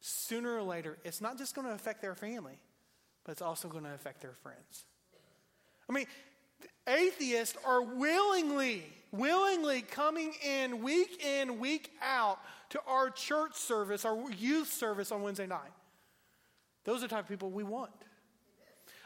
sooner 0.00 0.56
or 0.56 0.62
later, 0.62 0.98
it's 1.04 1.20
not 1.20 1.38
just 1.38 1.54
going 1.54 1.66
to 1.66 1.74
affect 1.74 2.02
their 2.02 2.14
family, 2.16 2.58
but 3.24 3.32
it's 3.32 3.42
also 3.42 3.68
going 3.68 3.84
to 3.84 3.94
affect 3.94 4.20
their 4.20 4.34
friends. 4.42 4.84
I 5.88 5.92
mean, 5.92 6.06
atheists 6.88 7.56
are 7.64 7.82
willingly, 7.82 8.84
willingly 9.12 9.82
coming 9.82 10.32
in 10.44 10.82
week 10.82 11.24
in, 11.24 11.58
week 11.58 11.90
out 12.02 12.38
to 12.70 12.80
our 12.86 13.10
church 13.10 13.54
service, 13.56 14.04
our 14.04 14.30
youth 14.32 14.72
service 14.72 15.10
on 15.12 15.22
Wednesday 15.22 15.46
night. 15.46 15.72
Those 16.84 16.98
are 16.98 17.08
the 17.08 17.08
type 17.08 17.24
of 17.24 17.28
people 17.28 17.50
we 17.50 17.64
want. 17.64 17.90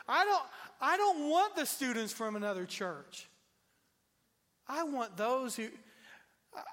I 0.09 0.25
don't, 0.25 0.43
I 0.81 0.97
don't 0.97 1.29
want 1.31 1.57
the 1.57 1.67
students 1.67 2.12
from 2.12 2.37
another 2.37 2.65
church. 2.67 3.29
I 4.69 4.83
want 4.85 5.17
those 5.17 5.57
who. 5.57 5.69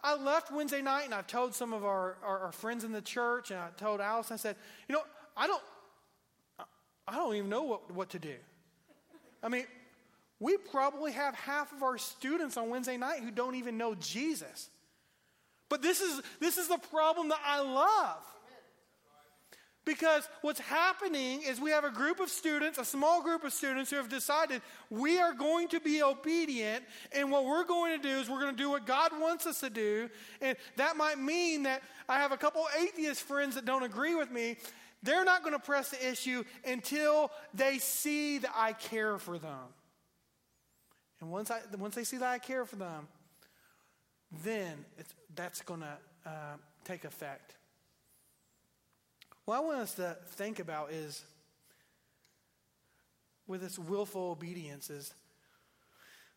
I 0.03 0.15
left 0.17 0.51
Wednesday 0.51 0.81
night 0.81 1.05
and 1.05 1.13
I've 1.13 1.27
told 1.27 1.55
some 1.55 1.71
of 1.71 1.85
our, 1.85 2.17
our, 2.21 2.39
our 2.39 2.51
friends 2.51 2.83
in 2.83 2.91
the 2.91 3.01
church, 3.01 3.49
and 3.49 3.59
I 3.59 3.69
told 3.77 4.01
Alice, 4.01 4.29
I 4.29 4.35
said, 4.35 4.57
you 4.89 4.93
know, 4.93 5.03
I 5.37 5.47
don't, 5.47 5.61
I 7.07 7.15
don't 7.15 7.33
even 7.35 7.49
know 7.49 7.63
what, 7.63 7.89
what 7.91 8.09
to 8.09 8.19
do. 8.19 8.35
I 9.41 9.47
mean, 9.47 9.65
we 10.39 10.57
probably 10.57 11.11
have 11.11 11.35
half 11.35 11.71
of 11.73 11.83
our 11.83 11.97
students 11.97 12.57
on 12.57 12.69
Wednesday 12.69 12.97
night 12.97 13.21
who 13.21 13.31
don't 13.31 13.55
even 13.55 13.77
know 13.77 13.95
Jesus. 13.95 14.69
But 15.69 15.81
this 15.81 16.01
is, 16.01 16.21
this 16.39 16.57
is 16.57 16.67
the 16.67 16.77
problem 16.77 17.29
that 17.29 17.41
I 17.45 17.61
love. 17.61 18.23
Because 19.85 20.27
what's 20.41 20.59
happening 20.59 21.41
is 21.41 21.59
we 21.59 21.71
have 21.71 21.83
a 21.83 21.89
group 21.89 22.19
of 22.19 22.29
students, 22.29 22.77
a 22.77 22.85
small 22.85 23.23
group 23.23 23.43
of 23.43 23.51
students 23.51 23.89
who 23.89 23.95
have 23.95 24.09
decided 24.09 24.61
we 24.89 25.19
are 25.19 25.33
going 25.33 25.67
to 25.69 25.79
be 25.79 26.03
obedient, 26.03 26.83
and 27.11 27.31
what 27.31 27.45
we're 27.45 27.63
going 27.63 27.99
to 27.99 28.07
do 28.07 28.15
is 28.19 28.29
we're 28.29 28.41
going 28.41 28.55
to 28.55 28.61
do 28.61 28.69
what 28.69 28.85
God 28.85 29.11
wants 29.19 29.47
us 29.47 29.61
to 29.61 29.69
do. 29.69 30.09
And 30.41 30.57
that 30.75 30.95
might 30.95 31.17
mean 31.17 31.63
that 31.63 31.81
I 32.07 32.19
have 32.19 32.31
a 32.31 32.37
couple 32.37 32.65
atheist 32.79 33.23
friends 33.23 33.55
that 33.55 33.65
don't 33.65 33.83
agree 33.83 34.15
with 34.15 34.29
me. 34.29 34.57
They're 35.01 35.25
not 35.25 35.41
going 35.43 35.53
to 35.53 35.59
press 35.59 35.89
the 35.89 36.09
issue 36.11 36.43
until 36.65 37.31
they 37.53 37.79
see 37.79 38.37
that 38.39 38.51
I 38.55 38.73
care 38.73 39.17
for 39.17 39.39
them. 39.39 39.73
And 41.21 41.31
once, 41.31 41.51
I, 41.51 41.59
once 41.77 41.95
they 41.95 42.03
see 42.03 42.17
that 42.17 42.29
I 42.29 42.39
care 42.39 42.65
for 42.65 42.77
them, 42.77 43.07
then 44.43 44.85
that's 45.35 45.61
going 45.61 45.81
to 45.81 45.97
uh, 46.25 46.55
take 46.85 47.03
effect. 47.03 47.55
What 49.45 49.57
I 49.57 49.59
want 49.61 49.79
us 49.79 49.95
to 49.95 50.15
think 50.35 50.59
about 50.59 50.91
is 50.91 51.23
with 53.47 53.61
this 53.61 53.79
willful 53.79 54.31
obedience 54.31 54.89
is 54.89 55.13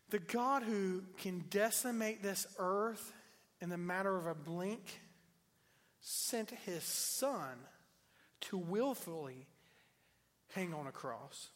the 0.09 0.19
God 0.19 0.63
who 0.63 1.03
can 1.19 1.45
decimate 1.49 2.23
this 2.23 2.47
earth 2.57 3.13
in 3.61 3.69
the 3.69 3.77
matter 3.77 4.17
of 4.17 4.25
a 4.25 4.35
blink 4.35 4.99
sent 6.01 6.49
his 6.65 6.83
son 6.83 7.57
to 8.41 8.57
willfully 8.57 9.47
hang 10.53 10.73
on 10.73 10.87
a 10.87 10.91
cross. 10.91 11.49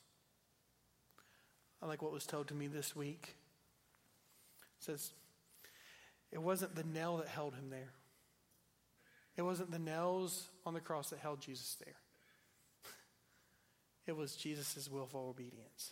I 1.82 1.86
like 1.86 2.02
what 2.02 2.12
was 2.12 2.26
told 2.26 2.48
to 2.48 2.54
me 2.54 2.68
this 2.68 2.96
week. 2.96 3.36
It 4.80 4.84
says, 4.84 5.12
it 6.32 6.42
wasn't 6.42 6.76
the 6.76 6.84
nail 6.84 7.18
that 7.18 7.28
held 7.28 7.56
him 7.56 7.70
there. 7.70 7.92
It 9.36 9.44
wasn't 9.44 9.72
the 9.72 9.80
nails 9.80 10.50
on 10.66 10.74
the 10.74 10.80
cross 10.80 11.12
that 11.12 11.20
held 11.20 11.42
Jesus 11.42 11.78
there. 11.86 11.96
It 14.08 14.16
was 14.16 14.36
Jesus' 14.36 14.90
willful 14.90 15.30
obedience. 15.30 15.92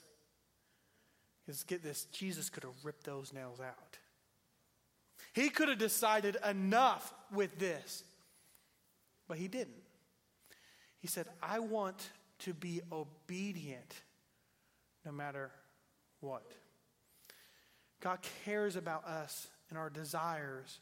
Because 1.45 1.63
get 1.63 1.83
this, 1.83 2.05
Jesus 2.05 2.49
could 2.49 2.63
have 2.63 2.73
ripped 2.83 3.03
those 3.03 3.33
nails 3.33 3.59
out. 3.59 3.97
He 5.33 5.49
could 5.49 5.69
have 5.69 5.77
decided 5.77 6.37
enough 6.49 7.13
with 7.31 7.59
this, 7.59 8.03
but 9.27 9.37
he 9.37 9.47
didn't. 9.47 9.83
He 10.99 11.07
said, 11.07 11.27
I 11.43 11.59
want 11.59 12.09
to 12.39 12.53
be 12.53 12.81
obedient 12.91 13.93
no 15.05 15.11
matter 15.11 15.51
what. 16.25 16.43
God 18.01 18.19
cares 18.43 18.75
about 18.75 19.05
us 19.05 19.47
and 19.69 19.77
our 19.77 19.89
desires. 19.89 20.79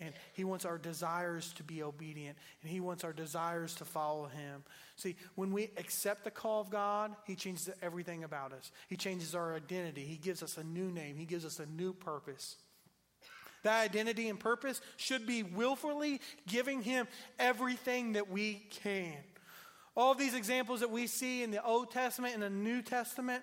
And 0.00 0.12
he 0.34 0.44
wants 0.44 0.64
our 0.64 0.78
desires 0.78 1.52
to 1.54 1.64
be 1.64 1.82
obedient. 1.82 2.36
And 2.62 2.70
he 2.70 2.78
wants 2.78 3.04
our 3.04 3.12
desires 3.12 3.74
to 3.76 3.84
follow 3.84 4.26
him. 4.26 4.62
See, 4.96 5.16
when 5.34 5.52
we 5.52 5.70
accept 5.76 6.24
the 6.24 6.30
call 6.30 6.60
of 6.60 6.70
God, 6.70 7.14
he 7.24 7.34
changes 7.34 7.68
everything 7.82 8.22
about 8.22 8.52
us. 8.52 8.70
He 8.88 8.96
changes 8.96 9.34
our 9.34 9.54
identity. 9.54 10.04
He 10.04 10.16
gives 10.16 10.42
us 10.42 10.56
a 10.56 10.64
new 10.64 10.90
name. 10.90 11.16
He 11.16 11.24
gives 11.24 11.44
us 11.44 11.58
a 11.58 11.66
new 11.66 11.92
purpose. 11.92 12.56
That 13.64 13.82
identity 13.82 14.28
and 14.28 14.38
purpose 14.38 14.80
should 14.96 15.26
be 15.26 15.42
willfully 15.42 16.20
giving 16.46 16.80
him 16.80 17.08
everything 17.38 18.12
that 18.12 18.30
we 18.30 18.66
can. 18.70 19.16
All 19.96 20.14
these 20.14 20.34
examples 20.34 20.78
that 20.80 20.90
we 20.90 21.08
see 21.08 21.42
in 21.42 21.50
the 21.50 21.64
Old 21.64 21.90
Testament 21.90 22.34
and 22.34 22.42
the 22.42 22.50
New 22.50 22.82
Testament 22.82 23.42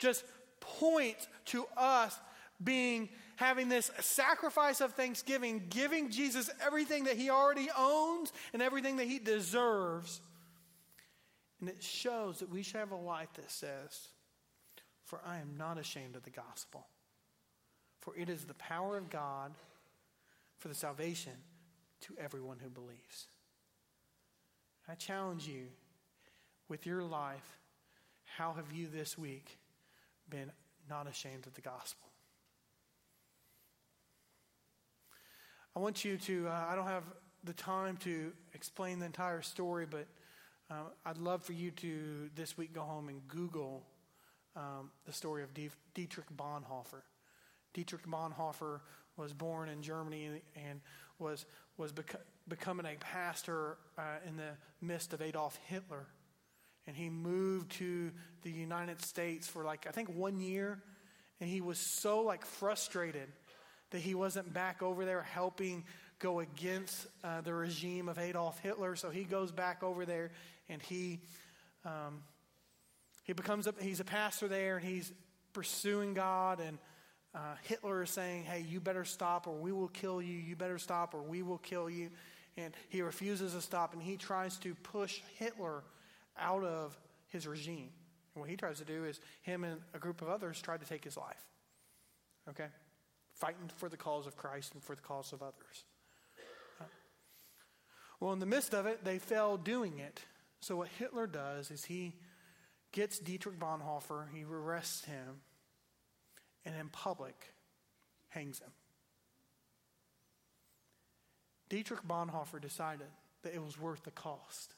just 0.00 0.24
points 0.58 1.28
to 1.46 1.64
us 1.76 2.18
being 2.62 3.08
having 3.36 3.68
this 3.68 3.90
sacrifice 4.00 4.80
of 4.82 4.92
thanksgiving, 4.92 5.62
giving 5.70 6.10
Jesus 6.10 6.50
everything 6.64 7.04
that 7.04 7.16
he 7.16 7.30
already 7.30 7.68
owns 7.76 8.32
and 8.52 8.60
everything 8.60 8.96
that 8.96 9.06
he 9.06 9.18
deserves. 9.18 10.20
And 11.60 11.68
it 11.68 11.82
shows 11.82 12.40
that 12.40 12.50
we 12.50 12.62
should 12.62 12.76
have 12.76 12.90
a 12.90 12.96
life 12.96 13.32
that 13.34 13.50
says, 13.50 14.08
For 15.04 15.20
I 15.24 15.38
am 15.38 15.56
not 15.56 15.78
ashamed 15.78 16.16
of 16.16 16.22
the 16.22 16.30
gospel, 16.30 16.86
for 18.00 18.14
it 18.16 18.28
is 18.28 18.44
the 18.44 18.54
power 18.54 18.98
of 18.98 19.08
God 19.08 19.52
for 20.58 20.68
the 20.68 20.74
salvation 20.74 21.32
to 22.02 22.14
everyone 22.18 22.58
who 22.62 22.68
believes. 22.68 23.26
I 24.86 24.94
challenge 24.96 25.46
you 25.46 25.68
with 26.68 26.84
your 26.84 27.02
life, 27.02 27.58
how 28.36 28.52
have 28.54 28.72
you 28.72 28.88
this 28.88 29.16
week 29.16 29.58
been 30.30 30.50
not 30.88 31.08
ashamed 31.08 31.46
of 31.46 31.54
the 31.54 31.60
gospel? 31.60 32.08
I 35.76 35.78
want 35.80 36.04
you 36.04 36.16
to, 36.16 36.48
uh, 36.48 36.66
I 36.68 36.74
don't 36.74 36.86
have 36.86 37.04
the 37.44 37.52
time 37.52 37.96
to 37.98 38.32
explain 38.54 38.98
the 38.98 39.06
entire 39.06 39.42
story, 39.42 39.86
but 39.88 40.06
uh, 40.70 40.74
I'd 41.06 41.18
love 41.18 41.42
for 41.42 41.52
you 41.52 41.70
to 41.72 42.30
this 42.34 42.56
week 42.56 42.72
go 42.72 42.82
home 42.82 43.08
and 43.08 43.26
Google 43.28 43.86
um, 44.56 44.90
the 45.06 45.12
story 45.12 45.42
of 45.42 45.50
Dietrich 45.94 46.26
Bonhoeffer. 46.36 47.02
Dietrich 47.72 48.06
Bonhoeffer 48.06 48.80
was 49.16 49.32
born 49.32 49.68
in 49.68 49.82
Germany 49.82 50.42
and 50.56 50.80
was, 51.18 51.46
was 51.76 51.92
bec- 51.92 52.20
becoming 52.48 52.86
a 52.86 52.96
pastor 52.98 53.76
uh, 53.96 54.18
in 54.26 54.36
the 54.36 54.50
midst 54.80 55.12
of 55.12 55.22
Adolf 55.22 55.58
Hitler. 55.66 56.06
And 56.90 56.96
he 56.96 57.08
moved 57.08 57.70
to 57.74 58.10
the 58.42 58.50
United 58.50 59.00
States 59.00 59.46
for 59.46 59.62
like, 59.62 59.86
I 59.86 59.92
think 59.92 60.12
one 60.12 60.40
year. 60.40 60.82
And 61.40 61.48
he 61.48 61.60
was 61.60 61.78
so 61.78 62.22
like 62.22 62.44
frustrated 62.44 63.28
that 63.90 64.00
he 64.00 64.16
wasn't 64.16 64.52
back 64.52 64.82
over 64.82 65.04
there 65.04 65.22
helping 65.22 65.84
go 66.18 66.40
against 66.40 67.06
uh, 67.22 67.42
the 67.42 67.54
regime 67.54 68.08
of 68.08 68.18
Adolf 68.18 68.58
Hitler. 68.58 68.96
So 68.96 69.08
he 69.08 69.22
goes 69.22 69.52
back 69.52 69.84
over 69.84 70.04
there 70.04 70.32
and 70.68 70.82
he 70.82 71.20
um, 71.84 72.24
he 73.22 73.34
becomes 73.34 73.68
a, 73.68 73.74
he's 73.80 74.00
a 74.00 74.04
pastor 74.04 74.48
there 74.48 74.78
and 74.78 74.84
he's 74.84 75.12
pursuing 75.52 76.12
God 76.12 76.58
and 76.58 76.76
uh, 77.36 77.54
Hitler 77.62 78.02
is 78.02 78.10
saying, 78.10 78.42
"Hey, 78.42 78.66
you 78.68 78.80
better 78.80 79.04
stop, 79.04 79.46
or 79.46 79.52
we 79.52 79.70
will 79.70 79.86
kill 79.86 80.20
you. 80.20 80.36
You 80.36 80.56
better 80.56 80.78
stop, 80.78 81.14
or 81.14 81.22
we 81.22 81.42
will 81.42 81.58
kill 81.58 81.88
you." 81.88 82.10
And 82.56 82.74
he 82.88 83.02
refuses 83.02 83.52
to 83.52 83.60
stop, 83.60 83.92
and 83.92 84.02
he 84.02 84.16
tries 84.16 84.56
to 84.58 84.74
push 84.74 85.20
Hitler 85.38 85.84
out 86.40 86.64
of 86.64 86.98
his 87.28 87.46
regime. 87.46 87.90
And 88.34 88.42
what 88.42 88.50
he 88.50 88.56
tries 88.56 88.78
to 88.78 88.84
do 88.84 89.04
is 89.04 89.20
him 89.42 89.64
and 89.64 89.80
a 89.94 89.98
group 89.98 90.22
of 90.22 90.28
others 90.28 90.60
try 90.60 90.76
to 90.76 90.84
take 90.84 91.04
his 91.04 91.16
life. 91.16 91.46
Okay 92.48 92.66
fighting 93.40 93.70
for 93.76 93.88
the 93.88 93.96
cause 93.96 94.26
of 94.26 94.36
Christ 94.36 94.74
and 94.74 94.82
for 94.82 94.94
the 94.94 95.02
cause 95.02 95.32
of 95.32 95.42
others. 95.42 95.84
Uh, 96.80 96.84
well, 98.20 98.32
in 98.32 98.38
the 98.38 98.46
midst 98.46 98.74
of 98.74 98.86
it, 98.86 99.02
they 99.02 99.18
fell 99.18 99.56
doing 99.56 99.98
it. 99.98 100.20
So, 100.60 100.76
what 100.76 100.88
Hitler 100.98 101.26
does 101.26 101.70
is 101.70 101.86
he 101.86 102.14
gets 102.92 103.18
Dietrich 103.18 103.58
Bonhoeffer, 103.58 104.26
he 104.32 104.44
arrests 104.44 105.06
him, 105.06 105.40
and 106.66 106.76
in 106.76 106.88
public 106.90 107.54
hangs 108.28 108.60
him. 108.60 108.70
Dietrich 111.70 112.06
Bonhoeffer 112.06 112.60
decided 112.60 113.06
that 113.42 113.54
it 113.54 113.64
was 113.64 113.80
worth 113.80 114.02
the 114.02 114.10
cost. 114.10 114.74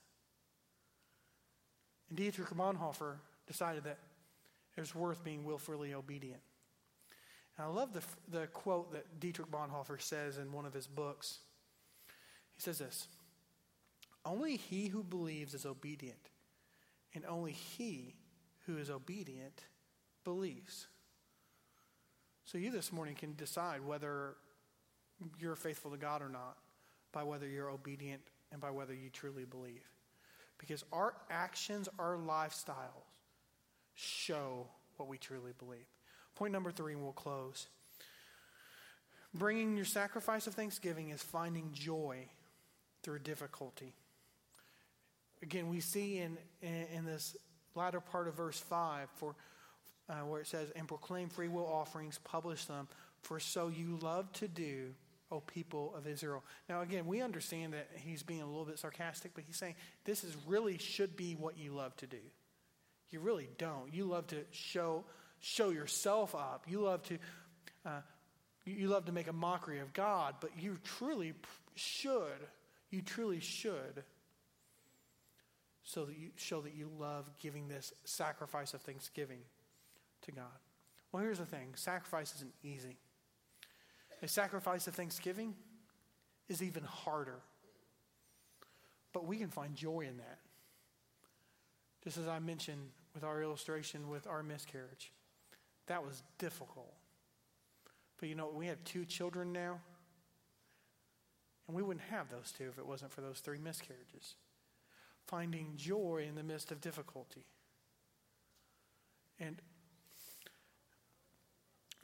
And 2.12 2.18
Dietrich 2.18 2.50
Bonhoeffer 2.50 3.14
decided 3.46 3.84
that 3.84 3.96
it 4.76 4.80
was 4.80 4.94
worth 4.94 5.24
being 5.24 5.44
willfully 5.44 5.94
obedient. 5.94 6.42
And 7.56 7.66
I 7.66 7.70
love 7.70 7.94
the, 7.94 8.02
the 8.28 8.48
quote 8.48 8.92
that 8.92 9.18
Dietrich 9.18 9.50
Bonhoeffer 9.50 9.98
says 9.98 10.36
in 10.36 10.52
one 10.52 10.66
of 10.66 10.74
his 10.74 10.86
books. 10.86 11.38
He 12.52 12.60
says 12.60 12.76
this 12.76 13.08
Only 14.26 14.58
he 14.58 14.88
who 14.88 15.02
believes 15.02 15.54
is 15.54 15.64
obedient, 15.64 16.28
and 17.14 17.24
only 17.24 17.52
he 17.52 18.16
who 18.66 18.76
is 18.76 18.90
obedient 18.90 19.64
believes. 20.22 20.88
So 22.44 22.58
you 22.58 22.70
this 22.70 22.92
morning 22.92 23.14
can 23.14 23.36
decide 23.36 23.80
whether 23.80 24.34
you're 25.38 25.56
faithful 25.56 25.92
to 25.92 25.96
God 25.96 26.20
or 26.20 26.28
not 26.28 26.58
by 27.10 27.22
whether 27.22 27.48
you're 27.48 27.70
obedient 27.70 28.20
and 28.50 28.60
by 28.60 28.70
whether 28.70 28.92
you 28.92 29.08
truly 29.08 29.46
believe. 29.46 29.88
Because 30.62 30.84
our 30.92 31.14
actions, 31.28 31.88
our 31.98 32.16
lifestyles 32.16 33.18
show 33.94 34.68
what 34.96 35.08
we 35.08 35.18
truly 35.18 35.50
believe. 35.58 35.88
Point 36.36 36.52
number 36.52 36.70
three, 36.70 36.92
and 36.92 37.02
we'll 37.02 37.12
close. 37.12 37.66
Bringing 39.34 39.76
your 39.76 39.84
sacrifice 39.84 40.46
of 40.46 40.54
thanksgiving 40.54 41.10
is 41.10 41.20
finding 41.20 41.70
joy 41.72 42.28
through 43.02 43.18
difficulty. 43.18 43.92
Again, 45.42 45.68
we 45.68 45.80
see 45.80 46.18
in, 46.18 46.38
in, 46.62 46.86
in 46.94 47.04
this 47.04 47.36
latter 47.74 48.00
part 48.00 48.28
of 48.28 48.34
verse 48.34 48.60
5, 48.60 49.08
for, 49.16 49.34
uh, 50.08 50.14
where 50.18 50.40
it 50.40 50.46
says, 50.46 50.70
And 50.76 50.86
proclaim 50.86 51.28
free 51.28 51.48
will 51.48 51.66
offerings, 51.66 52.20
publish 52.22 52.66
them, 52.66 52.86
for 53.22 53.40
so 53.40 53.66
you 53.66 53.98
love 54.00 54.32
to 54.34 54.46
do, 54.46 54.94
O 55.32 55.40
people 55.40 55.94
of 55.96 56.06
Israel. 56.06 56.44
Now, 56.68 56.82
again, 56.82 57.06
we 57.06 57.22
understand 57.22 57.72
that 57.72 57.88
he's 57.96 58.22
being 58.22 58.42
a 58.42 58.46
little 58.46 58.64
bit 58.64 58.78
sarcastic, 58.78 59.32
but 59.34 59.44
he's 59.44 59.56
saying 59.56 59.74
this 60.04 60.22
is 60.22 60.36
really 60.46 60.78
should 60.78 61.16
be 61.16 61.34
what 61.34 61.58
you 61.58 61.72
love 61.72 61.96
to 61.96 62.06
do. 62.06 62.18
You 63.10 63.20
really 63.20 63.48
don't. 63.58 63.92
You 63.92 64.04
love 64.04 64.26
to 64.28 64.44
show, 64.50 65.04
show 65.40 65.70
yourself 65.70 66.34
up. 66.34 66.66
You 66.68 66.80
love 66.80 67.02
to. 67.04 67.18
Uh, 67.84 68.00
you 68.64 68.86
love 68.88 69.06
to 69.06 69.12
make 69.12 69.26
a 69.26 69.32
mockery 69.32 69.80
of 69.80 69.92
God, 69.92 70.36
but 70.40 70.50
you 70.56 70.78
truly 70.84 71.34
should, 71.74 72.38
you 72.90 73.02
truly 73.02 73.40
should, 73.40 74.04
so 75.82 76.04
that 76.04 76.16
you 76.16 76.28
show 76.36 76.60
that 76.60 76.74
you 76.74 76.88
love 76.98 77.28
giving 77.40 77.66
this 77.66 77.92
sacrifice 78.04 78.72
of 78.72 78.80
thanksgiving 78.82 79.40
to 80.22 80.32
God. 80.32 80.44
Well, 81.10 81.22
here's 81.22 81.38
the 81.38 81.46
thing 81.46 81.74
sacrifice 81.74 82.34
isn't 82.36 82.54
easy. 82.62 82.96
A 84.22 84.28
sacrifice 84.28 84.86
of 84.86 84.94
thanksgiving 84.94 85.54
is 86.48 86.62
even 86.62 86.84
harder. 86.84 87.40
But 89.12 89.26
we 89.26 89.36
can 89.36 89.48
find 89.48 89.74
joy 89.74 90.06
in 90.08 90.16
that. 90.18 90.38
Just 92.04 92.18
as 92.18 92.28
I 92.28 92.38
mentioned 92.38 92.90
with 93.14 93.24
our 93.24 93.42
illustration 93.42 94.08
with 94.08 94.26
our 94.26 94.42
miscarriage, 94.42 95.12
that 95.86 96.04
was 96.04 96.22
difficult. 96.38 96.94
But 98.18 98.28
you 98.28 98.34
know, 98.34 98.50
we 98.54 98.68
have 98.68 98.82
two 98.84 99.04
children 99.04 99.52
now, 99.52 99.80
and 101.66 101.76
we 101.76 101.82
wouldn't 101.82 102.06
have 102.06 102.30
those 102.30 102.52
two 102.56 102.68
if 102.68 102.78
it 102.78 102.86
wasn't 102.86 103.12
for 103.12 103.20
those 103.20 103.40
three 103.40 103.58
miscarriages. 103.58 104.36
Finding 105.26 105.72
joy 105.76 106.24
in 106.28 106.34
the 106.34 106.42
midst 106.42 106.70
of 106.70 106.80
difficulty. 106.80 107.44
And 109.38 109.60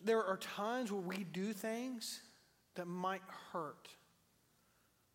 there 0.05 0.25
are 0.25 0.37
times 0.37 0.93
where 0.93 1.01
we 1.01 1.25
do 1.25 1.53
things 1.53 2.21
that 2.77 2.87
might 2.87 3.23
hurt, 3.53 3.89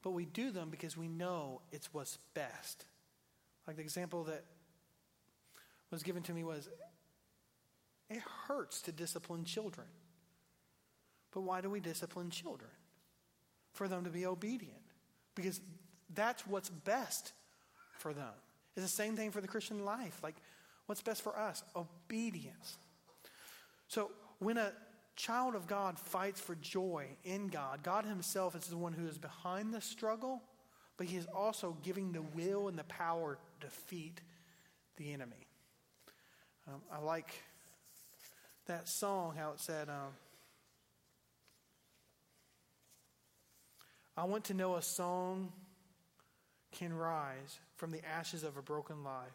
but 0.01 0.11
we 0.11 0.25
do 0.25 0.51
them 0.51 0.69
because 0.69 0.97
we 0.97 1.07
know 1.07 1.61
it's 1.71 1.93
what's 1.93 2.17
best. 2.33 2.85
Like 3.67 3.77
the 3.77 3.81
example 3.81 4.25
that 4.25 4.43
was 5.89 6.03
given 6.03 6.23
to 6.23 6.33
me 6.33 6.43
was 6.43 6.67
it 8.09 8.21
hurts 8.47 8.81
to 8.83 8.91
discipline 8.91 9.45
children. 9.45 9.87
But 11.31 11.41
why 11.41 11.61
do 11.61 11.69
we 11.69 11.79
discipline 11.79 12.29
children? 12.29 12.69
For 13.71 13.87
them 13.87 14.03
to 14.03 14.09
be 14.09 14.25
obedient. 14.25 14.81
Because 15.33 15.61
that's 16.13 16.45
what's 16.45 16.69
best 16.69 17.33
for 17.97 18.13
them. 18.13 18.33
It's 18.75 18.85
the 18.85 18.91
same 18.91 19.15
thing 19.15 19.31
for 19.31 19.41
the 19.41 19.47
Christian 19.47 19.83
life. 19.83 20.19
Like, 20.21 20.35
what's 20.85 21.01
best 21.01 21.21
for 21.21 21.37
us? 21.37 21.63
Obedience. 21.75 22.77
So, 23.87 24.11
when 24.39 24.57
a 24.57 24.71
child 25.15 25.55
of 25.55 25.67
God 25.67 25.99
fights 25.99 26.39
for 26.39 26.55
joy 26.55 27.07
in 27.23 27.47
God, 27.47 27.83
God 27.83 28.05
Himself 28.05 28.55
is 28.55 28.65
the 28.65 28.77
one 28.77 28.93
who 28.93 29.07
is 29.07 29.17
behind 29.17 29.73
the 29.73 29.81
struggle, 29.81 30.41
but 30.97 31.07
He 31.07 31.17
is 31.17 31.27
also 31.35 31.77
giving 31.83 32.11
the 32.11 32.21
will 32.21 32.67
and 32.67 32.77
the 32.77 32.83
power 32.85 33.37
to 33.59 33.67
defeat 33.67 34.21
the 34.97 35.13
enemy. 35.13 35.47
Um, 36.67 36.81
I 36.91 36.99
like 36.99 37.33
that 38.67 38.87
song, 38.87 39.35
how 39.37 39.51
it 39.51 39.59
said, 39.59 39.89
um, 39.89 40.13
I 44.15 44.25
want 44.25 44.45
to 44.45 44.53
know 44.53 44.75
a 44.75 44.81
song 44.81 45.51
can 46.71 46.93
rise 46.93 47.59
from 47.75 47.91
the 47.91 48.05
ashes 48.05 48.43
of 48.43 48.57
a 48.57 48.61
broken 48.61 49.03
life, 49.03 49.33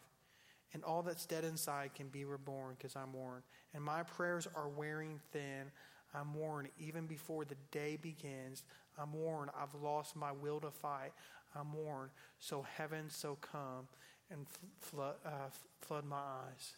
and 0.73 0.83
all 0.83 1.01
that's 1.01 1.25
dead 1.25 1.43
inside 1.43 1.95
can 1.95 2.07
be 2.09 2.25
reborn 2.25 2.75
because 2.77 2.95
I'm 2.95 3.13
worn. 3.13 3.41
And 3.73 3.83
my 3.83 4.03
prayers 4.03 4.47
are 4.55 4.69
wearing 4.69 5.19
thin. 5.31 5.71
I'm 6.13 6.33
worn 6.33 6.67
even 6.79 7.05
before 7.05 7.45
the 7.45 7.55
day 7.71 7.97
begins. 8.01 8.63
I'm 8.97 9.13
worn. 9.13 9.49
I've 9.59 9.73
lost 9.81 10.15
my 10.15 10.31
will 10.31 10.59
to 10.59 10.71
fight. 10.71 11.11
I'm 11.55 11.73
worn. 11.73 12.09
So 12.39 12.65
heaven, 12.77 13.09
so 13.09 13.37
come 13.41 13.87
and 14.31 14.45
flood, 14.79 15.15
uh, 15.25 15.49
flood 15.81 16.05
my 16.05 16.17
eyes. 16.17 16.73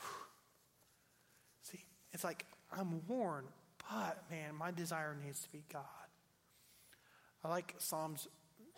See, 1.62 1.84
it's 2.12 2.24
like 2.24 2.44
I'm 2.76 3.06
worn, 3.06 3.44
but 3.90 4.24
man, 4.30 4.54
my 4.56 4.70
desire 4.70 5.16
needs 5.24 5.40
to 5.42 5.50
be 5.50 5.62
God. 5.72 5.82
I 7.44 7.48
like 7.48 7.74
Psalms 7.78 8.26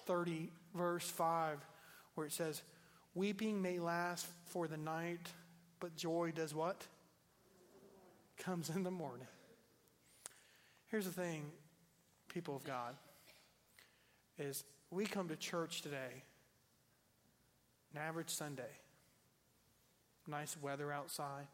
30, 0.07 0.51
verse 0.75 1.09
5, 1.09 1.59
where 2.15 2.27
it 2.27 2.33
says, 2.33 2.63
Weeping 3.17 3.63
may 3.63 3.79
last 3.79 4.27
for 4.45 4.69
the 4.69 4.77
night, 4.77 5.27
but 5.81 5.97
joy 5.97 6.33
does 6.35 6.55
what? 6.55 6.87
Comes 8.37 8.69
in 8.69 8.83
the 8.83 8.91
morning. 8.91 9.27
Here's 10.89 11.07
the 11.07 11.11
thing, 11.11 11.51
people 12.29 12.55
of 12.55 12.63
God, 12.63 12.95
is 14.39 14.65
we 14.91 15.07
come 15.07 15.29
to 15.29 15.37
church 15.37 15.81
today, 15.81 16.23
an 17.95 18.03
average 18.03 18.29
Sunday, 18.29 18.63
nice 20.29 20.55
weather 20.61 20.93
outside. 20.93 21.47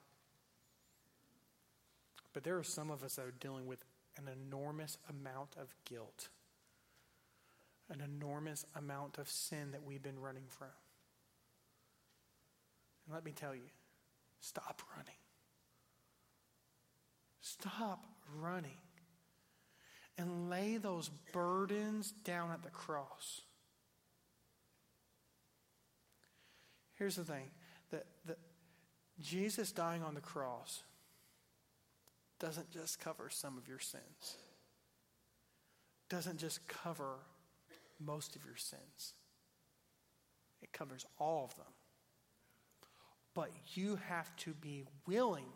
But 2.33 2.43
there 2.43 2.59
are 2.59 2.65
some 2.65 2.91
of 2.91 3.05
us 3.05 3.15
that 3.15 3.23
are 3.23 3.35
dealing 3.39 3.69
with 3.69 3.85
an 4.17 4.25
enormous 4.29 4.99
amount 5.09 5.55
of 5.57 5.73
guilt 5.85 6.29
an 7.93 8.01
enormous 8.01 8.65
amount 8.75 9.19
of 9.19 9.29
sin 9.29 9.71
that 9.73 9.83
we've 9.85 10.03
been 10.03 10.19
running 10.19 10.45
from. 10.49 10.69
And 13.07 13.15
let 13.15 13.25
me 13.25 13.33
tell 13.33 13.55
you 13.55 13.63
stop 14.41 14.83
running. 14.97 15.15
Stop 17.41 18.05
running. 18.41 18.79
And 20.19 20.51
lay 20.51 20.77
those 20.77 21.09
burdens 21.33 22.13
down 22.25 22.51
at 22.51 22.63
the 22.63 22.71
cross. 22.71 23.41
Here's 26.95 27.17
the 27.17 27.25
thing 27.25 27.51
that, 27.91 28.07
that 28.27 28.39
Jesus 29.21 29.73
dying 29.73 30.03
on 30.03 30.15
the 30.15 30.21
cross 30.21 30.83
doesn't 32.39 32.71
just 32.71 33.01
cover 33.01 33.29
some 33.31 33.57
of 33.57 33.67
your 33.69 33.79
sins, 33.79 34.37
doesn't 36.09 36.39
just 36.39 36.67
cover 36.69 37.17
most 37.99 38.37
of 38.37 38.45
your 38.45 38.57
sins. 38.57 39.15
It 40.61 40.73
covers 40.73 41.07
all 41.19 41.45
of 41.45 41.57
them. 41.57 41.73
But 43.35 43.51
you 43.75 43.99
have 44.09 44.35
to 44.39 44.51
be 44.53 44.85
willing 45.07 45.51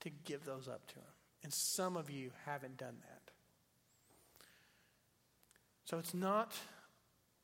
to 0.00 0.10
give 0.24 0.44
those 0.44 0.68
up 0.68 0.86
to 0.88 0.94
Him. 0.96 1.04
And 1.42 1.52
some 1.52 1.96
of 1.96 2.10
you 2.10 2.30
haven't 2.46 2.76
done 2.76 2.96
that. 3.00 3.32
So 5.84 5.98
it's 5.98 6.14
not 6.14 6.52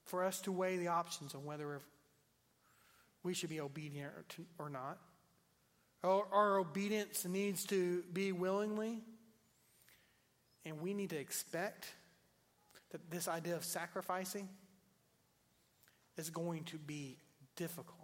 for 0.05 0.25
us 0.25 0.41
to 0.43 0.53
weigh 0.53 0.77
the 0.77 0.89
options 0.89 1.35
on 1.35 1.45
whether 1.45 1.81
we 3.23 3.35
should 3.35 3.51
be 3.51 3.61
obedient 3.61 4.13
or, 4.17 4.25
to, 4.31 4.47
or 4.59 4.71
not. 4.71 4.99
Our, 6.03 6.25
our 6.33 6.59
obedience 6.59 7.27
needs 7.27 7.65
to 7.67 8.03
be 8.13 8.33
willingly, 8.33 9.03
and 10.65 10.81
we 10.81 10.95
need 10.95 11.11
to 11.11 11.19
expect 11.19 11.93
that 12.91 13.11
this 13.11 13.29
idea 13.29 13.55
of 13.55 13.65
sacrificing 13.65 14.49
is 16.17 16.31
going 16.31 16.65
to 16.65 16.79
be 16.79 17.19
difficult. 17.57 18.00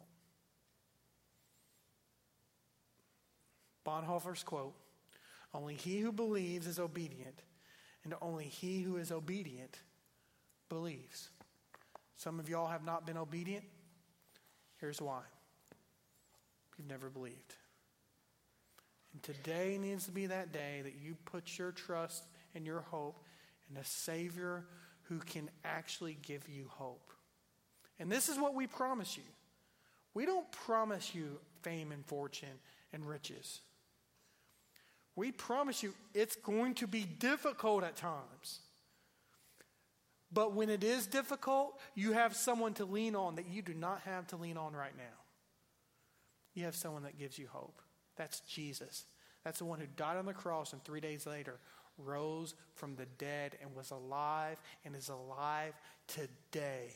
Bonhoeffer's 3.87 4.43
quote 4.43 4.75
Only 5.55 5.75
he 5.75 6.01
who 6.01 6.13
believes 6.13 6.67
is 6.67 6.79
obedient, 6.79 7.43
and 8.05 8.15
only 8.21 8.45
he 8.45 8.83
who 8.83 8.97
is 8.97 9.13
obedient 9.13 9.79
believes. 10.69 11.31
Some 12.17 12.41
of 12.41 12.49
y'all 12.49 12.69
have 12.69 12.85
not 12.85 13.07
been 13.07 13.17
obedient. 13.17 13.65
Here's 14.79 15.01
why 15.01 15.21
you've 16.77 16.89
never 16.89 17.09
believed. 17.09 17.55
And 19.13 19.23
today 19.23 19.79
needs 19.81 20.05
to 20.07 20.11
be 20.11 20.27
that 20.27 20.53
day 20.53 20.83
that 20.83 20.95
you 21.03 21.17
put 21.25 21.59
your 21.59 21.73
trust 21.73 22.25
and 22.55 22.67
your 22.67 22.81
hope 22.81 23.25
in 23.71 23.77
a 23.79 23.85
Savior 23.85 24.65
who 25.05 25.19
can 25.21 25.49
actually 25.65 26.19
give 26.21 26.49
you 26.49 26.67
hope. 26.69 27.13
And 27.99 28.13
this 28.13 28.29
is 28.29 28.39
what 28.39 28.55
we 28.55 28.67
promise 28.67 29.17
you. 29.17 29.23
We 30.13 30.27
don't 30.27 30.51
promise 30.51 31.15
you 31.15 31.39
fame 31.63 31.93
and 31.93 32.05
fortune 32.05 32.61
and 32.93 33.07
riches. 33.07 33.61
We 35.17 35.33
promise 35.33 35.83
you 35.83 35.95
it's 36.15 36.37
going 36.37 36.75
to 36.75 36.87
be 36.87 37.05
difficult 37.05 37.83
at 37.83 37.97
times. 37.97 38.61
But 40.31 40.55
when 40.55 40.69
it 40.69 40.85
is 40.85 41.07
difficult, 41.07 41.81
you 41.95 42.13
have 42.13 42.37
someone 42.37 42.75
to 42.75 42.85
lean 42.85 43.17
on 43.17 43.37
that 43.37 43.49
you 43.49 43.63
do 43.63 43.73
not 43.73 44.03
have 44.03 44.27
to 44.29 44.37
lean 44.37 44.57
on 44.57 44.75
right 44.75 44.97
now. 44.97 45.05
You 46.55 46.65
have 46.65 46.75
someone 46.75 47.05
that 47.05 47.19
gives 47.19 47.39
you 47.39 47.49
hope. 47.51 47.81
That's 48.17 48.41
Jesus. 48.41 49.05
That's 49.45 49.59
the 49.59 49.65
one 49.65 49.81
who 49.81 49.87
died 49.97 50.17
on 50.17 50.27
the 50.27 50.33
cross 50.35 50.73
and 50.73 50.85
three 50.85 51.01
days 51.01 51.27
later 51.27 51.59
rose 51.99 52.55
from 52.75 52.97
the 52.97 53.07
dead 53.19 53.57
and 53.63 53.75
was 53.75 53.91
alive 53.91 54.59
and 54.85 54.95
is 54.95 55.09
alive 55.09 55.73
today. 56.09 56.91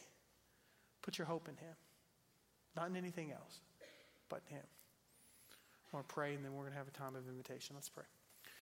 Put 1.02 1.16
your 1.16 1.26
hope 1.26 1.48
in 1.48 1.56
him. 1.56 1.74
not 2.76 2.88
in 2.88 2.96
anything 2.96 3.32
else, 3.32 3.60
but 4.28 4.42
in 4.48 4.56
Him. 4.56 4.64
I 5.92 5.96
want 5.96 6.08
to 6.08 6.14
pray, 6.14 6.34
and 6.34 6.44
then 6.44 6.52
we're 6.52 6.62
going 6.62 6.72
to 6.72 6.78
have 6.78 6.88
a 6.88 6.92
time 6.92 7.16
of 7.16 7.28
invitation. 7.28 7.74
Let's 7.74 7.88
pray. 7.88 8.04